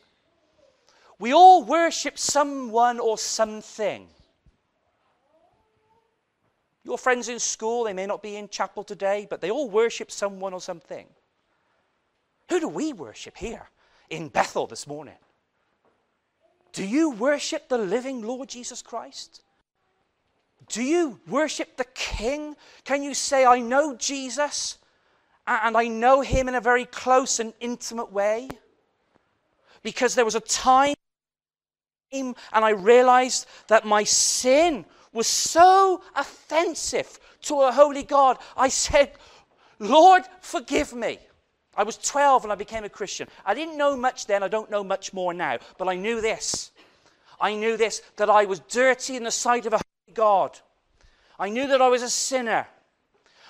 We 1.19 1.35
all 1.35 1.65
worship 1.65 2.19
someone 2.19 2.99
or 2.99 3.19
something. 3.19 4.09
Your 6.83 6.97
friends 6.97 7.29
in 7.29 7.39
school, 7.39 7.85
they 7.85 7.93
may 7.93 8.07
not 8.07 8.23
be 8.23 8.37
in 8.37 8.49
chapel 8.49 8.85
today, 8.85 9.27
but 9.29 9.41
they 9.41 9.51
all 9.51 9.69
worship 9.69 10.11
someone 10.11 10.55
or 10.55 10.61
something. 10.61 11.07
Who 12.49 12.59
do 12.59 12.69
we 12.69 12.93
worship 12.93 13.37
here 13.37 13.69
in 14.09 14.29
Bethel 14.29 14.67
this 14.67 14.87
morning? 14.87 15.19
Do 16.73 16.85
you 16.87 17.11
worship 17.11 17.69
the 17.69 17.79
living 17.79 18.23
Lord 18.23 18.49
Jesus 18.49 18.81
Christ? 18.81 19.43
Do 20.71 20.83
you 20.83 21.21
worship 21.27 21.77
the 21.77 21.85
King? 21.95 22.57
Can 22.85 23.03
you 23.03 23.13
say, 23.13 23.45
I 23.45 23.59
know 23.59 23.97
Jesus 23.97 24.79
and 25.47 25.77
I 25.77 25.89
know 25.89 26.21
him 26.21 26.49
in 26.49 26.55
a 26.55 26.61
very 26.61 26.85
close 26.85 27.41
and 27.41 27.53
intimate 27.61 28.13
way? 28.13 28.49
Because 29.83 30.15
there 30.15 30.25
was 30.25 30.37
a 30.37 30.41
time 30.41 30.95
and 32.13 32.35
I 32.53 32.71
realized 32.71 33.47
that 33.69 33.85
my 33.85 34.05
sin 34.05 34.85
was 35.13 35.27
so 35.27 36.03
offensive 36.15 37.19
to 37.43 37.63
a 37.63 37.73
holy 37.73 38.05
God. 38.05 38.39
I 38.57 38.69
said, 38.69 39.13
Lord, 39.81 40.23
forgive 40.41 40.93
me. 40.93 41.19
I 41.77 41.83
was 41.83 41.97
12 41.97 42.45
when 42.45 42.53
I 42.53 42.57
became 42.57 42.85
a 42.85 42.89
Christian. 42.89 43.29
I 43.45 43.55
didn't 43.55 43.77
know 43.79 43.97
much 43.97 44.27
then, 44.27 44.43
I 44.43 44.49
don't 44.49 44.71
know 44.71 44.85
much 44.85 45.13
more 45.13 45.33
now, 45.33 45.59
but 45.79 45.89
I 45.89 45.97
knew 45.97 46.21
this. 46.21 46.71
I 47.41 47.55
knew 47.55 47.77
this 47.77 48.03
that 48.17 48.31
I 48.31 48.45
was 48.45 48.61
dirty 48.61 49.17
in 49.17 49.25
the 49.25 49.31
sight 49.31 49.67
of 49.67 49.73
a 49.73 49.81
God. 50.15 50.59
I 51.39 51.49
knew 51.49 51.67
that 51.69 51.83
I 51.83 51.89
was 51.89 52.03
a 52.03 52.11
sinner. 52.11 52.67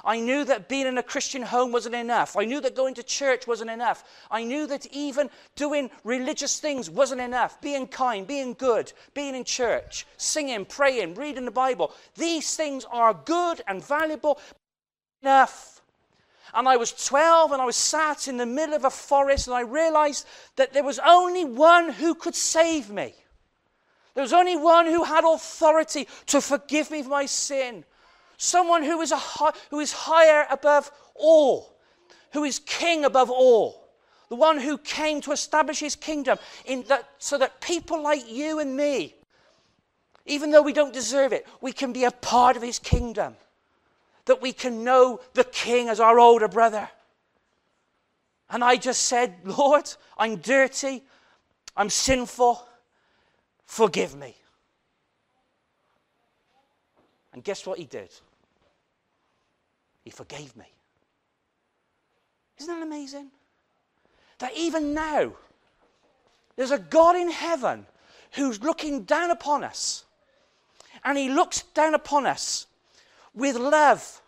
I 0.05 0.21
knew 0.21 0.45
that 0.45 0.69
being 0.69 0.87
in 0.87 0.99
a 0.99 1.03
Christian 1.03 1.43
home 1.43 1.73
wasn't 1.73 1.95
enough. 1.95 2.37
I 2.37 2.45
knew 2.45 2.61
that 2.61 2.75
going 2.75 2.95
to 2.95 3.03
church 3.03 3.47
wasn't 3.47 3.71
enough. 3.71 4.05
I 4.31 4.45
knew 4.45 4.67
that 4.67 4.87
even 4.93 5.31
doing 5.57 5.91
religious 6.05 6.59
things 6.59 6.89
wasn't 6.89 7.21
enough. 7.21 7.61
Being 7.61 7.87
kind, 7.87 8.27
being 8.27 8.55
good, 8.55 8.93
being 9.13 9.35
in 9.35 9.45
church, 9.45 10.07
singing, 10.17 10.65
praying, 10.65 11.15
reading 11.15 11.45
the 11.45 11.51
Bible. 11.51 11.93
These 12.17 12.57
things 12.57 12.87
are 12.91 13.13
good 13.13 13.61
and 13.67 13.85
valuable 13.85 14.41
enough. 15.23 15.83
And 16.55 16.69
I 16.69 16.77
was 16.77 16.93
12 16.93 17.53
and 17.53 17.63
I 17.63 17.67
was 17.67 17.77
sat 17.77 18.27
in 18.27 18.37
the 18.37 18.47
middle 18.47 18.75
of 18.75 18.85
a 18.85 18.91
forest 18.91 19.47
and 19.47 19.57
I 19.57 19.61
realized 19.61 20.27
that 20.57 20.73
there 20.73 20.83
was 20.83 20.99
only 20.99 21.45
one 21.45 21.91
who 21.91 22.15
could 22.15 22.35
save 22.35 22.91
me. 22.91 23.15
There 24.15 24.23
was 24.23 24.33
only 24.33 24.57
one 24.57 24.87
who 24.87 25.05
had 25.05 25.25
authority 25.25 26.09
to 26.27 26.41
forgive 26.41 26.91
me 26.91 27.03
for 27.03 27.11
my 27.11 27.27
sin. 27.27 27.85
Someone 28.37 28.83
who 28.83 29.01
is, 29.01 29.13
a, 29.13 29.19
who 29.71 29.81
is 29.81 29.93
higher 29.93 30.47
above 30.51 30.91
all, 31.15 31.77
who 32.33 32.45
is 32.45 32.59
king 32.61 33.05
above 33.05 33.31
all. 33.31 33.89
The 34.29 34.37
one 34.37 34.59
who 34.59 34.79
came 34.79 35.21
to 35.23 35.33
establish 35.33 35.81
his 35.81 35.97
kingdom 35.97 36.39
in 36.65 36.85
that, 36.85 37.09
so 37.19 37.37
that 37.39 37.61
people 37.61 38.03
like 38.03 38.31
you 38.31 38.61
and 38.61 38.77
me, 38.77 39.15
even 40.27 40.51
though 40.51 40.63
we 40.63 40.73
don't 40.73 40.93
deserve 40.93 41.33
it, 41.33 41.47
we 41.61 41.73
can 41.73 41.93
be 41.93 42.05
a 42.05 42.11
part 42.11 42.57
of 42.57 42.63
his 42.63 42.79
kingdom. 42.79 43.37
That 44.27 44.41
we 44.41 44.53
can 44.53 44.85
know 44.85 45.21
the 45.35 45.45
king 45.45 45.89
as 45.89 45.99
our 45.99 46.21
older 46.21 46.47
brother. 46.47 46.89
And 48.49 48.63
I 48.63 48.77
just 48.77 49.05
said, 49.05 49.35
Lord, 49.45 49.93
I'm 50.17 50.37
dirty, 50.37 51.03
I'm 51.77 51.91
sinful, 51.91 52.67
forgive 53.71 54.17
me. 54.17 54.35
And 57.33 57.45
guess 57.45 57.65
what 57.65 57.79
he 57.79 57.85
did? 57.85 58.11
He 60.03 60.11
forgave 60.11 60.57
me. 60.57 60.67
Isn't 62.59 62.75
that 62.75 62.83
amazing? 62.85 63.29
That 64.41 64.57
even 64.57 64.93
now, 64.93 65.35
there's 66.57 66.73
a 66.73 66.81
God 66.81 67.15
in 67.15 67.31
heaven 67.31 67.87
who's 68.33 68.61
looking 68.61 69.05
down 69.05 69.31
upon 69.31 69.63
us. 69.63 70.05
And 71.05 71.17
he 71.17 71.29
looks 71.29 71.63
down 71.63 71.95
upon 71.95 72.27
us 72.27 72.67
with 73.35 73.55
love. 73.55 74.21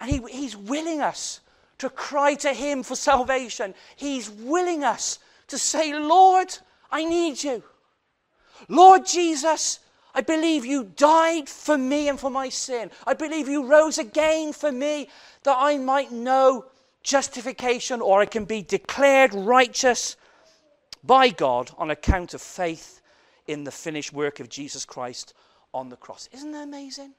And 0.00 0.10
he, 0.10 0.20
he's 0.28 0.56
willing 0.56 1.00
us 1.00 1.38
to 1.78 1.88
cry 1.88 2.34
to 2.34 2.52
him 2.52 2.82
for 2.82 2.96
salvation. 2.96 3.74
He's 3.94 4.28
willing 4.28 4.82
us 4.82 5.20
to 5.46 5.56
say, 5.56 5.96
Lord, 5.96 6.52
I 6.90 7.04
need 7.04 7.42
you. 7.42 7.62
Lord 8.68 9.06
Jesus, 9.06 9.80
I 10.14 10.20
believe 10.20 10.64
you 10.64 10.84
died 10.96 11.48
for 11.48 11.76
me 11.76 12.08
and 12.08 12.18
for 12.18 12.30
my 12.30 12.48
sin. 12.48 12.90
I 13.06 13.14
believe 13.14 13.48
you 13.48 13.66
rose 13.66 13.98
again 13.98 14.52
for 14.52 14.70
me 14.70 15.08
that 15.42 15.56
I 15.58 15.76
might 15.78 16.12
know 16.12 16.66
justification 17.02 18.00
or 18.00 18.20
I 18.20 18.26
can 18.26 18.44
be 18.44 18.62
declared 18.62 19.34
righteous 19.34 20.16
by 21.02 21.28
God 21.28 21.70
on 21.76 21.90
account 21.90 22.32
of 22.32 22.40
faith 22.40 23.00
in 23.46 23.64
the 23.64 23.70
finished 23.70 24.12
work 24.12 24.40
of 24.40 24.48
Jesus 24.48 24.84
Christ 24.84 25.34
on 25.72 25.88
the 25.88 25.96
cross. 25.96 26.28
Isn't 26.32 26.52
that 26.52 26.64
amazing? 26.64 27.12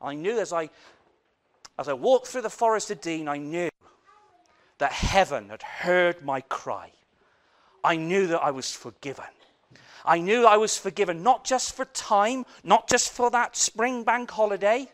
I 0.00 0.14
knew 0.14 0.38
as 0.38 0.52
I 0.52 0.70
as 1.78 1.88
I 1.88 1.92
walked 1.92 2.28
through 2.28 2.42
the 2.42 2.50
forest 2.50 2.90
of 2.92 3.00
Dean, 3.00 3.26
I 3.26 3.36
knew 3.36 3.68
that 4.78 4.92
heaven 4.92 5.48
had 5.48 5.62
heard 5.62 6.22
my 6.22 6.40
cry. 6.42 6.92
I 7.84 7.96
knew 7.96 8.26
that 8.28 8.42
I 8.42 8.50
was 8.50 8.72
forgiven. 8.72 9.26
I 10.06 10.18
knew 10.18 10.46
I 10.46 10.56
was 10.56 10.76
forgiven 10.78 11.22
not 11.22 11.44
just 11.44 11.74
for 11.76 11.84
time, 11.84 12.46
not 12.64 12.88
just 12.88 13.12
for 13.12 13.30
that 13.30 13.56
spring 13.56 14.04
bank 14.04 14.30
holiday, 14.30 14.88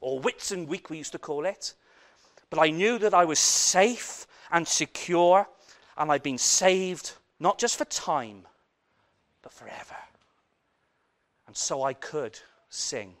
or 0.00 0.20
Whitsun 0.20 0.66
week 0.66 0.88
we 0.90 0.98
used 0.98 1.12
to 1.12 1.18
call 1.18 1.44
it, 1.44 1.74
but 2.50 2.58
I 2.58 2.70
knew 2.70 2.98
that 2.98 3.14
I 3.14 3.26
was 3.26 3.38
safe 3.38 4.26
and 4.50 4.66
secure, 4.66 5.46
and 5.96 6.10
I'd 6.10 6.22
been 6.22 6.38
saved 6.38 7.12
not 7.38 7.58
just 7.58 7.76
for 7.76 7.84
time, 7.84 8.46
but 9.42 9.52
forever. 9.52 9.96
And 11.46 11.56
so 11.56 11.82
I 11.82 11.92
could 11.92 12.38
sing. 12.68 13.14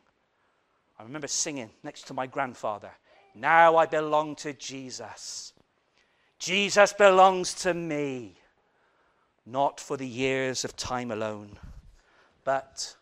I 0.98 1.02
remember 1.02 1.28
singing 1.28 1.70
next 1.82 2.06
to 2.08 2.14
my 2.14 2.26
grandfather, 2.26 2.90
Now 3.34 3.76
I 3.76 3.86
belong 3.86 4.36
to 4.36 4.52
Jesus. 4.52 5.52
Jesus 6.38 6.92
belongs 6.92 7.54
to 7.54 7.72
me 7.72 8.36
not 9.44 9.80
for 9.80 9.96
the 9.96 10.06
years 10.06 10.64
of 10.64 10.76
time 10.76 11.10
alone, 11.10 11.58
but 12.44 12.96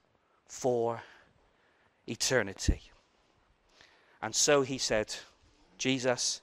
for 0.47 1.03
eternity. 2.07 2.81
And 4.23 4.35
so 4.35 4.63
he 4.63 4.79
said, 4.79 5.15
Jesus, 5.79 6.41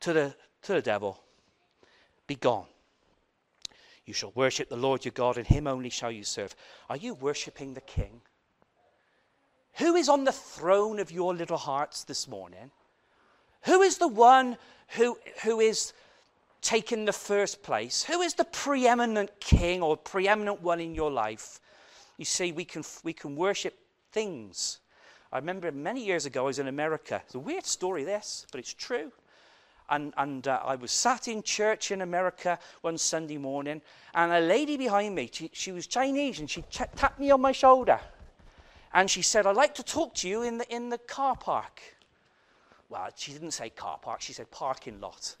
to 0.00 0.12
the, 0.12 0.34
to 0.62 0.72
the 0.72 0.82
devil, 0.82 1.22
be 2.26 2.34
gone. 2.34 2.66
You 4.06 4.14
shall 4.14 4.32
worship 4.34 4.68
the 4.68 4.76
Lord 4.76 5.04
your 5.04 5.12
God, 5.12 5.36
and 5.36 5.46
him 5.46 5.66
only 5.66 5.90
shall 5.90 6.10
you 6.10 6.24
serve. 6.24 6.54
Are 6.88 6.96
you 6.96 7.14
worshipping 7.14 7.74
the 7.74 7.80
King? 7.80 8.22
Who 9.74 9.94
is 9.94 10.08
on 10.08 10.24
the 10.24 10.32
throne 10.32 10.98
of 10.98 11.12
your 11.12 11.34
little 11.34 11.56
hearts 11.56 12.04
this 12.04 12.26
morning? 12.26 12.70
Who 13.62 13.82
is 13.82 13.98
the 13.98 14.08
one 14.08 14.56
who, 14.96 15.16
who 15.44 15.60
is 15.60 15.92
taken 16.62 17.04
the 17.04 17.12
first 17.12 17.62
place? 17.62 18.04
Who 18.04 18.20
is 18.20 18.34
the 18.34 18.44
preeminent 18.44 19.40
king 19.40 19.82
or 19.82 19.96
preeminent 19.96 20.62
one 20.62 20.80
in 20.80 20.94
your 20.94 21.10
life? 21.10 21.60
You 22.18 22.24
see, 22.24 22.52
we 22.52 22.64
can, 22.64 22.84
we 23.02 23.12
can 23.12 23.36
worship 23.36 23.78
things. 24.12 24.78
I 25.32 25.38
remember 25.38 25.70
many 25.72 26.04
years 26.04 26.26
ago, 26.26 26.42
I 26.42 26.46
was 26.46 26.58
in 26.58 26.68
America. 26.68 27.22
It's 27.24 27.34
a 27.34 27.38
weird 27.38 27.64
story, 27.64 28.04
this, 28.04 28.46
but 28.50 28.58
it's 28.58 28.74
true. 28.74 29.12
And, 29.88 30.12
and 30.16 30.46
uh, 30.46 30.60
I 30.64 30.76
was 30.76 30.92
sat 30.92 31.28
in 31.28 31.42
church 31.42 31.90
in 31.90 32.02
America 32.02 32.58
one 32.82 32.98
Sunday 32.98 33.38
morning, 33.38 33.80
and 34.14 34.32
a 34.32 34.40
lady 34.40 34.76
behind 34.76 35.14
me, 35.14 35.30
she, 35.32 35.50
she 35.52 35.72
was 35.72 35.86
Chinese, 35.86 36.40
and 36.40 36.48
she 36.48 36.62
tapped 36.70 37.18
me 37.18 37.30
on 37.30 37.40
my 37.40 37.52
shoulder. 37.52 37.98
And 38.92 39.10
she 39.10 39.22
said, 39.22 39.46
I'd 39.46 39.56
like 39.56 39.74
to 39.76 39.82
talk 39.82 40.14
to 40.16 40.28
you 40.28 40.42
in 40.42 40.58
the, 40.58 40.74
in 40.74 40.90
the 40.90 40.98
car 40.98 41.36
park. 41.36 41.80
Well, 42.88 43.08
she 43.16 43.32
didn't 43.32 43.52
say 43.52 43.70
car 43.70 43.98
park, 43.98 44.20
she 44.20 44.32
said 44.32 44.50
parking 44.50 45.00
lot 45.00 45.36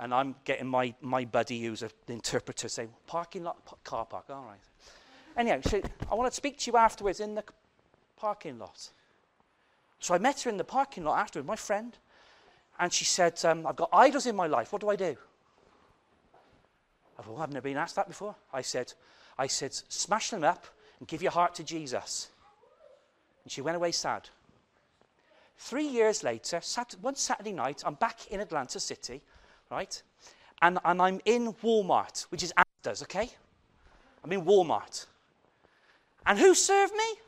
and 0.00 0.14
I'm 0.14 0.34
getting 0.44 0.66
my, 0.66 0.94
my 1.02 1.26
buddy 1.26 1.62
who's 1.62 1.82
an 1.82 1.90
interpreter 2.08 2.68
saying, 2.68 2.88
parking 3.06 3.44
lot, 3.44 3.84
car 3.84 4.06
park, 4.06 4.24
all 4.30 4.44
right. 4.44 4.58
Anyhow, 5.36 5.60
so 5.62 5.82
I 6.10 6.14
want 6.14 6.30
to 6.32 6.34
speak 6.34 6.58
to 6.60 6.70
you 6.70 6.78
afterwards 6.78 7.20
in 7.20 7.34
the 7.34 7.44
parking 8.16 8.58
lot. 8.58 8.90
So 10.00 10.14
I 10.14 10.18
met 10.18 10.40
her 10.40 10.50
in 10.50 10.56
the 10.56 10.64
parking 10.64 11.04
lot 11.04 11.18
afterwards, 11.18 11.46
my 11.46 11.54
friend, 11.56 11.96
and 12.78 12.90
she 12.90 13.04
said, 13.04 13.38
um, 13.44 13.66
I've 13.66 13.76
got 13.76 13.90
idols 13.92 14.24
in 14.24 14.34
my 14.34 14.46
life, 14.46 14.72
what 14.72 14.80
do 14.80 14.88
I 14.88 14.96
do? 14.96 15.14
I 17.18 17.22
thought, 17.22 17.34
well, 17.34 17.42
I've 17.42 17.52
never 17.52 17.64
been 17.64 17.76
asked 17.76 17.96
that 17.96 18.08
before. 18.08 18.34
I 18.54 18.62
said, 18.62 18.94
I 19.38 19.48
said, 19.48 19.74
smash 19.74 20.30
them 20.30 20.44
up 20.44 20.66
and 20.98 21.06
give 21.06 21.20
your 21.20 21.32
heart 21.32 21.54
to 21.56 21.62
Jesus. 21.62 22.30
And 23.44 23.52
she 23.52 23.60
went 23.60 23.76
away 23.76 23.92
sad. 23.92 24.30
Three 25.58 25.86
years 25.86 26.24
later, 26.24 26.60
sat, 26.62 26.94
one 27.02 27.16
Saturday 27.16 27.52
night, 27.52 27.82
I'm 27.84 27.94
back 27.94 28.26
in 28.30 28.40
Atlanta 28.40 28.80
City 28.80 29.20
right? 29.70 30.02
And, 30.62 30.78
and 30.84 31.00
I'm 31.00 31.20
in 31.24 31.52
Walmart, 31.54 32.22
which 32.30 32.42
is 32.42 32.52
Asda's, 32.56 33.02
okay? 33.02 33.30
I'm 34.24 34.32
in 34.32 34.44
Walmart. 34.44 35.06
And 36.26 36.38
who 36.38 36.54
served 36.54 36.92
me? 36.92 37.18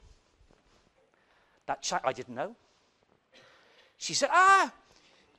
That 1.67 1.83
child, 1.83 2.03
I 2.05 2.13
didn't 2.13 2.35
know. 2.35 2.55
She 3.97 4.15
said, 4.15 4.31
Ah, 4.33 4.73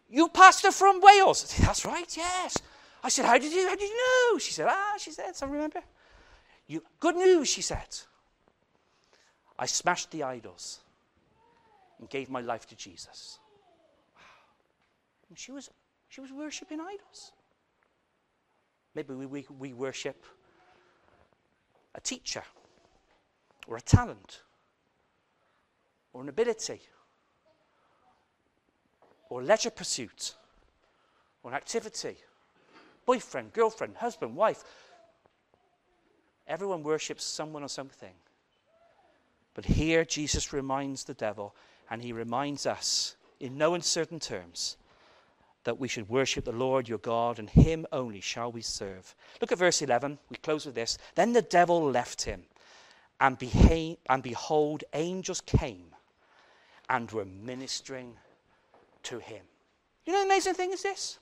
you 0.10 0.30
pastor 0.30 0.72
from 0.72 1.02
Wales. 1.02 1.40
Said, 1.40 1.66
That's 1.68 1.86
right, 1.86 2.18
yes. 2.18 2.58
I 3.04 3.10
said, 3.10 3.26
How 3.26 3.38
did 3.38 3.52
you 3.52 3.68
how 3.68 3.76
did 3.76 3.90
you 3.90 3.98
know? 3.98 4.38
She 4.40 4.54
said, 4.54 4.68
Ah, 4.70 4.96
she 4.98 5.12
said, 5.12 5.34
I 5.42 5.46
remember. 5.46 5.82
You 6.68 6.82
good 7.00 7.16
news, 7.16 7.50
she 7.50 7.62
said. 7.62 7.88
I 9.60 9.66
smashed 9.66 10.12
the 10.12 10.24
idols. 10.24 10.80
and 12.00 12.10
gave 12.10 12.30
my 12.30 12.42
life 12.42 12.68
to 12.68 12.76
Jesus. 12.76 13.40
And 15.30 15.38
she 15.38 15.52
was, 15.52 15.70
she 16.14 16.22
was 16.22 16.32
worshipping 16.32 16.80
idols. 16.80 17.32
Maybe 18.94 19.16
we, 19.16 19.26
we, 19.26 19.48
we 19.58 19.74
worship 19.74 20.24
a 21.96 22.02
teacher 22.02 22.44
or 23.66 23.78
a 23.78 23.82
talent 23.82 24.44
or 26.12 26.22
an 26.22 26.30
ability 26.30 26.82
or 29.30 29.42
leisure 29.42 29.72
pursuit 29.72 30.36
or 31.42 31.50
an 31.50 31.58
activity, 31.58 32.18
boyfriend, 33.08 33.52
girlfriend, 33.52 33.96
husband, 33.96 34.36
wife. 34.36 34.64
Everyone 36.46 36.84
worships 36.84 37.24
someone 37.24 37.64
or 37.64 37.70
something. 37.70 38.14
But 39.56 39.66
here 39.66 40.06
Jesus 40.06 40.54
reminds 40.54 41.06
the 41.06 41.16
devil, 41.16 41.56
and 41.90 42.04
he 42.04 42.14
reminds 42.14 42.68
us 42.68 43.16
in 43.40 43.58
no 43.58 43.74
uncertain 43.74 44.20
terms 44.20 44.78
that 45.64 45.80
we 45.80 45.88
should 45.88 46.10
worship 46.10 46.46
the 46.46 46.52
Lord 46.52 46.90
your 46.90 46.98
God, 46.98 47.40
and 47.40 47.50
him 47.50 47.86
only 47.92 48.22
shall 48.22 48.52
we 48.52 48.62
serve. 48.62 49.16
Look 49.42 49.52
at 49.52 49.58
verse 49.58 49.82
11. 49.82 50.18
We 50.30 50.38
close 50.38 50.66
with 50.66 50.76
this. 50.76 50.98
Then 51.16 51.34
the 51.34 51.42
devil 51.42 51.90
left 51.90 52.24
him, 52.24 52.44
and, 53.20 53.38
beha- 53.38 53.98
and 54.10 54.22
behold, 54.22 54.84
angels 54.94 55.42
came 55.42 55.86
and 56.90 57.10
were 57.12 57.26
ministering 57.26 58.14
to 59.04 59.20
him. 59.20 59.44
You 60.06 60.14
know 60.14 60.20
the 60.20 60.26
amazing 60.26 60.54
thing 60.54 60.72
is 60.72 60.84
this? 60.84 61.20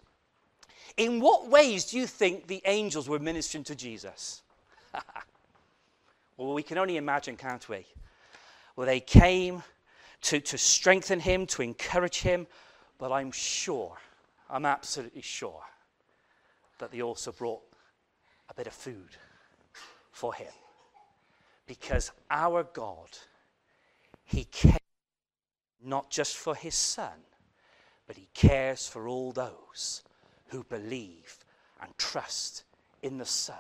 In 0.98 1.20
what 1.20 1.48
ways 1.48 1.86
do 1.86 1.98
you 1.98 2.08
think 2.08 2.48
the 2.48 2.62
angels 2.66 3.08
were 3.08 3.20
ministering 3.20 3.64
to 3.66 3.76
Jesus? 3.76 4.42
well, 6.38 6.54
we 6.54 6.64
can 6.64 6.78
only 6.78 6.98
imagine, 6.98 7.38
can't 7.38 7.68
we? 7.70 7.86
Well, 8.76 8.88
they 8.88 9.00
came 9.00 9.64
to, 10.24 10.40
to 10.40 10.58
strengthen 10.58 11.20
him, 11.20 11.46
to 11.48 11.62
encourage 11.62 12.22
him, 12.22 12.48
but 12.98 13.12
I'm 13.12 13.32
sure, 13.32 13.98
I'm 14.52 14.66
absolutely 14.66 15.22
sure, 15.22 15.64
that 16.80 16.92
they 16.92 17.02
also 17.02 17.32
brought 17.32 17.62
a 18.50 18.54
bit 18.54 18.68
of 18.68 18.74
food 18.74 19.16
for 20.12 20.34
him. 20.34 20.52
Because 21.66 22.12
our 22.30 22.64
God, 22.64 23.18
he 24.26 24.44
cares 24.44 24.78
not 25.84 26.10
just 26.10 26.36
for 26.36 26.54
his 26.54 26.76
son, 26.76 27.24
but 28.08 28.18
he 28.18 28.28
cares 28.34 28.88
for 28.88 29.08
all 29.08 29.32
those 29.32 30.04
who 30.48 30.66
believe 30.66 31.38
and 31.82 31.98
trust 31.98 32.64
in 33.02 33.18
the 33.18 33.26
Son 33.26 33.56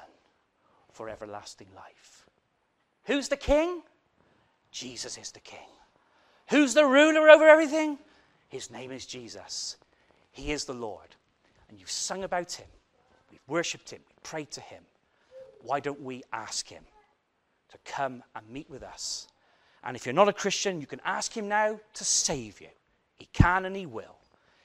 for 0.91 1.09
everlasting 1.09 1.67
life. 1.75 2.25
Who's 3.05 3.29
the 3.29 3.37
king? 3.37 3.81
Jesus 4.71 5.17
is 5.17 5.31
the 5.31 5.39
king. 5.39 5.59
Who's 6.49 6.73
the 6.73 6.85
ruler 6.85 7.29
over 7.29 7.47
everything? 7.47 7.97
His 8.49 8.69
name 8.69 8.91
is 8.91 9.05
Jesus. 9.05 9.77
He 10.31 10.51
is 10.51 10.65
the 10.65 10.73
Lord. 10.73 11.15
And 11.69 11.79
you've 11.79 11.91
sung 11.91 12.23
about 12.23 12.53
him. 12.53 12.67
We've 13.29 13.39
worshipped 13.47 13.89
him. 13.91 13.99
We've 14.07 14.23
prayed 14.23 14.51
to 14.51 14.61
him. 14.61 14.83
Why 15.61 15.79
don't 15.79 16.01
we 16.01 16.23
ask 16.33 16.67
him 16.67 16.83
to 17.69 17.77
come 17.85 18.23
and 18.35 18.49
meet 18.49 18.69
with 18.69 18.83
us? 18.83 19.27
And 19.83 19.95
if 19.95 20.05
you're 20.05 20.13
not 20.13 20.29
a 20.29 20.33
Christian, 20.33 20.81
you 20.81 20.87
can 20.87 21.01
ask 21.05 21.35
him 21.35 21.47
now 21.47 21.79
to 21.93 22.03
save 22.03 22.61
you. 22.61 22.67
He 23.17 23.27
can 23.33 23.65
and 23.65 23.75
he 23.75 23.85
will. 23.85 24.17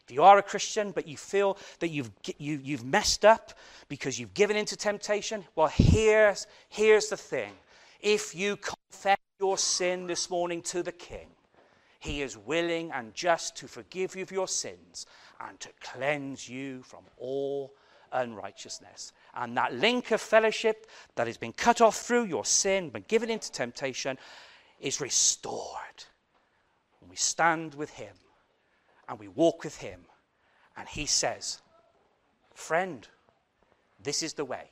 If 0.07 0.15
you 0.15 0.23
are 0.23 0.39
a 0.39 0.43
Christian, 0.43 0.93
but 0.93 1.09
you 1.09 1.17
feel 1.17 1.59
that 1.81 1.89
you've, 1.89 2.11
you, 2.39 2.61
you've 2.63 2.85
messed 2.85 3.25
up 3.25 3.53
because 3.89 4.21
you've 4.21 4.35
given 4.35 4.57
into 4.57 4.77
temptation, 4.77 5.45
well, 5.57 5.67
here's, 5.67 6.47
here's 6.69 7.09
the 7.09 7.17
thing. 7.17 7.53
If 8.01 8.35
you 8.35 8.57
confess 8.57 9.19
your 9.41 9.59
sin 9.59 10.07
this 10.07 10.31
morning 10.31 10.63
to 10.63 10.83
the 10.83 10.93
King, 10.93 11.27
he 12.07 12.23
is 12.23 12.39
willing 12.39 12.93
and 12.93 13.15
just 13.15 13.57
to 13.57 13.69
forgive 13.69 14.15
you 14.15 14.23
of 14.23 14.31
your 14.31 14.49
sins 14.49 15.07
and 15.41 15.59
to 15.61 15.69
cleanse 15.81 16.49
you 16.49 16.83
from 16.83 17.05
all 17.19 17.75
unrighteousness. 18.13 19.13
And 19.35 19.57
that 19.57 19.75
link 19.75 20.13
of 20.13 20.21
fellowship 20.21 20.87
that 21.17 21.27
has 21.27 21.37
been 21.37 21.53
cut 21.53 21.81
off 21.81 21.97
through 21.97 22.25
your 22.25 22.45
sin, 22.45 22.91
been 22.91 23.05
given 23.09 23.29
into 23.29 23.51
temptation, 23.51 24.17
is 24.81 25.01
restored. 25.01 26.05
And 27.01 27.11
we 27.11 27.17
stand 27.17 27.75
with 27.75 27.91
him 27.91 28.15
and 29.09 29.19
we 29.19 29.29
walk 29.29 29.65
with 29.65 29.77
him. 29.79 30.01
And 30.77 30.89
he 30.89 31.07
says, 31.07 31.61
Friend, 32.55 33.07
this 34.03 34.23
is 34.23 34.35
the 34.35 34.45
way. 34.45 34.71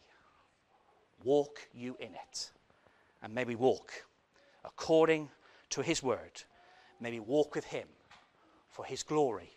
Walk 1.25 1.69
you 1.75 1.97
in 1.99 2.15
it. 2.15 2.51
And 3.23 3.35
may 3.35 3.45
we 3.45 3.57
walk 3.57 3.93
according 4.65 5.31
to 5.71 5.83
his 5.83 6.03
word. 6.03 6.43
May 7.01 7.11
we 7.11 7.21
walk 7.21 7.55
with 7.55 7.65
him 7.65 7.89
for 8.71 8.85
his 8.85 9.03
glory 9.03 9.51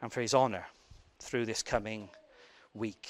and 0.00 0.12
for 0.12 0.20
his 0.20 0.34
honor 0.34 0.66
through 1.18 1.46
this 1.46 1.62
coming 1.62 2.08
week. 2.74 3.04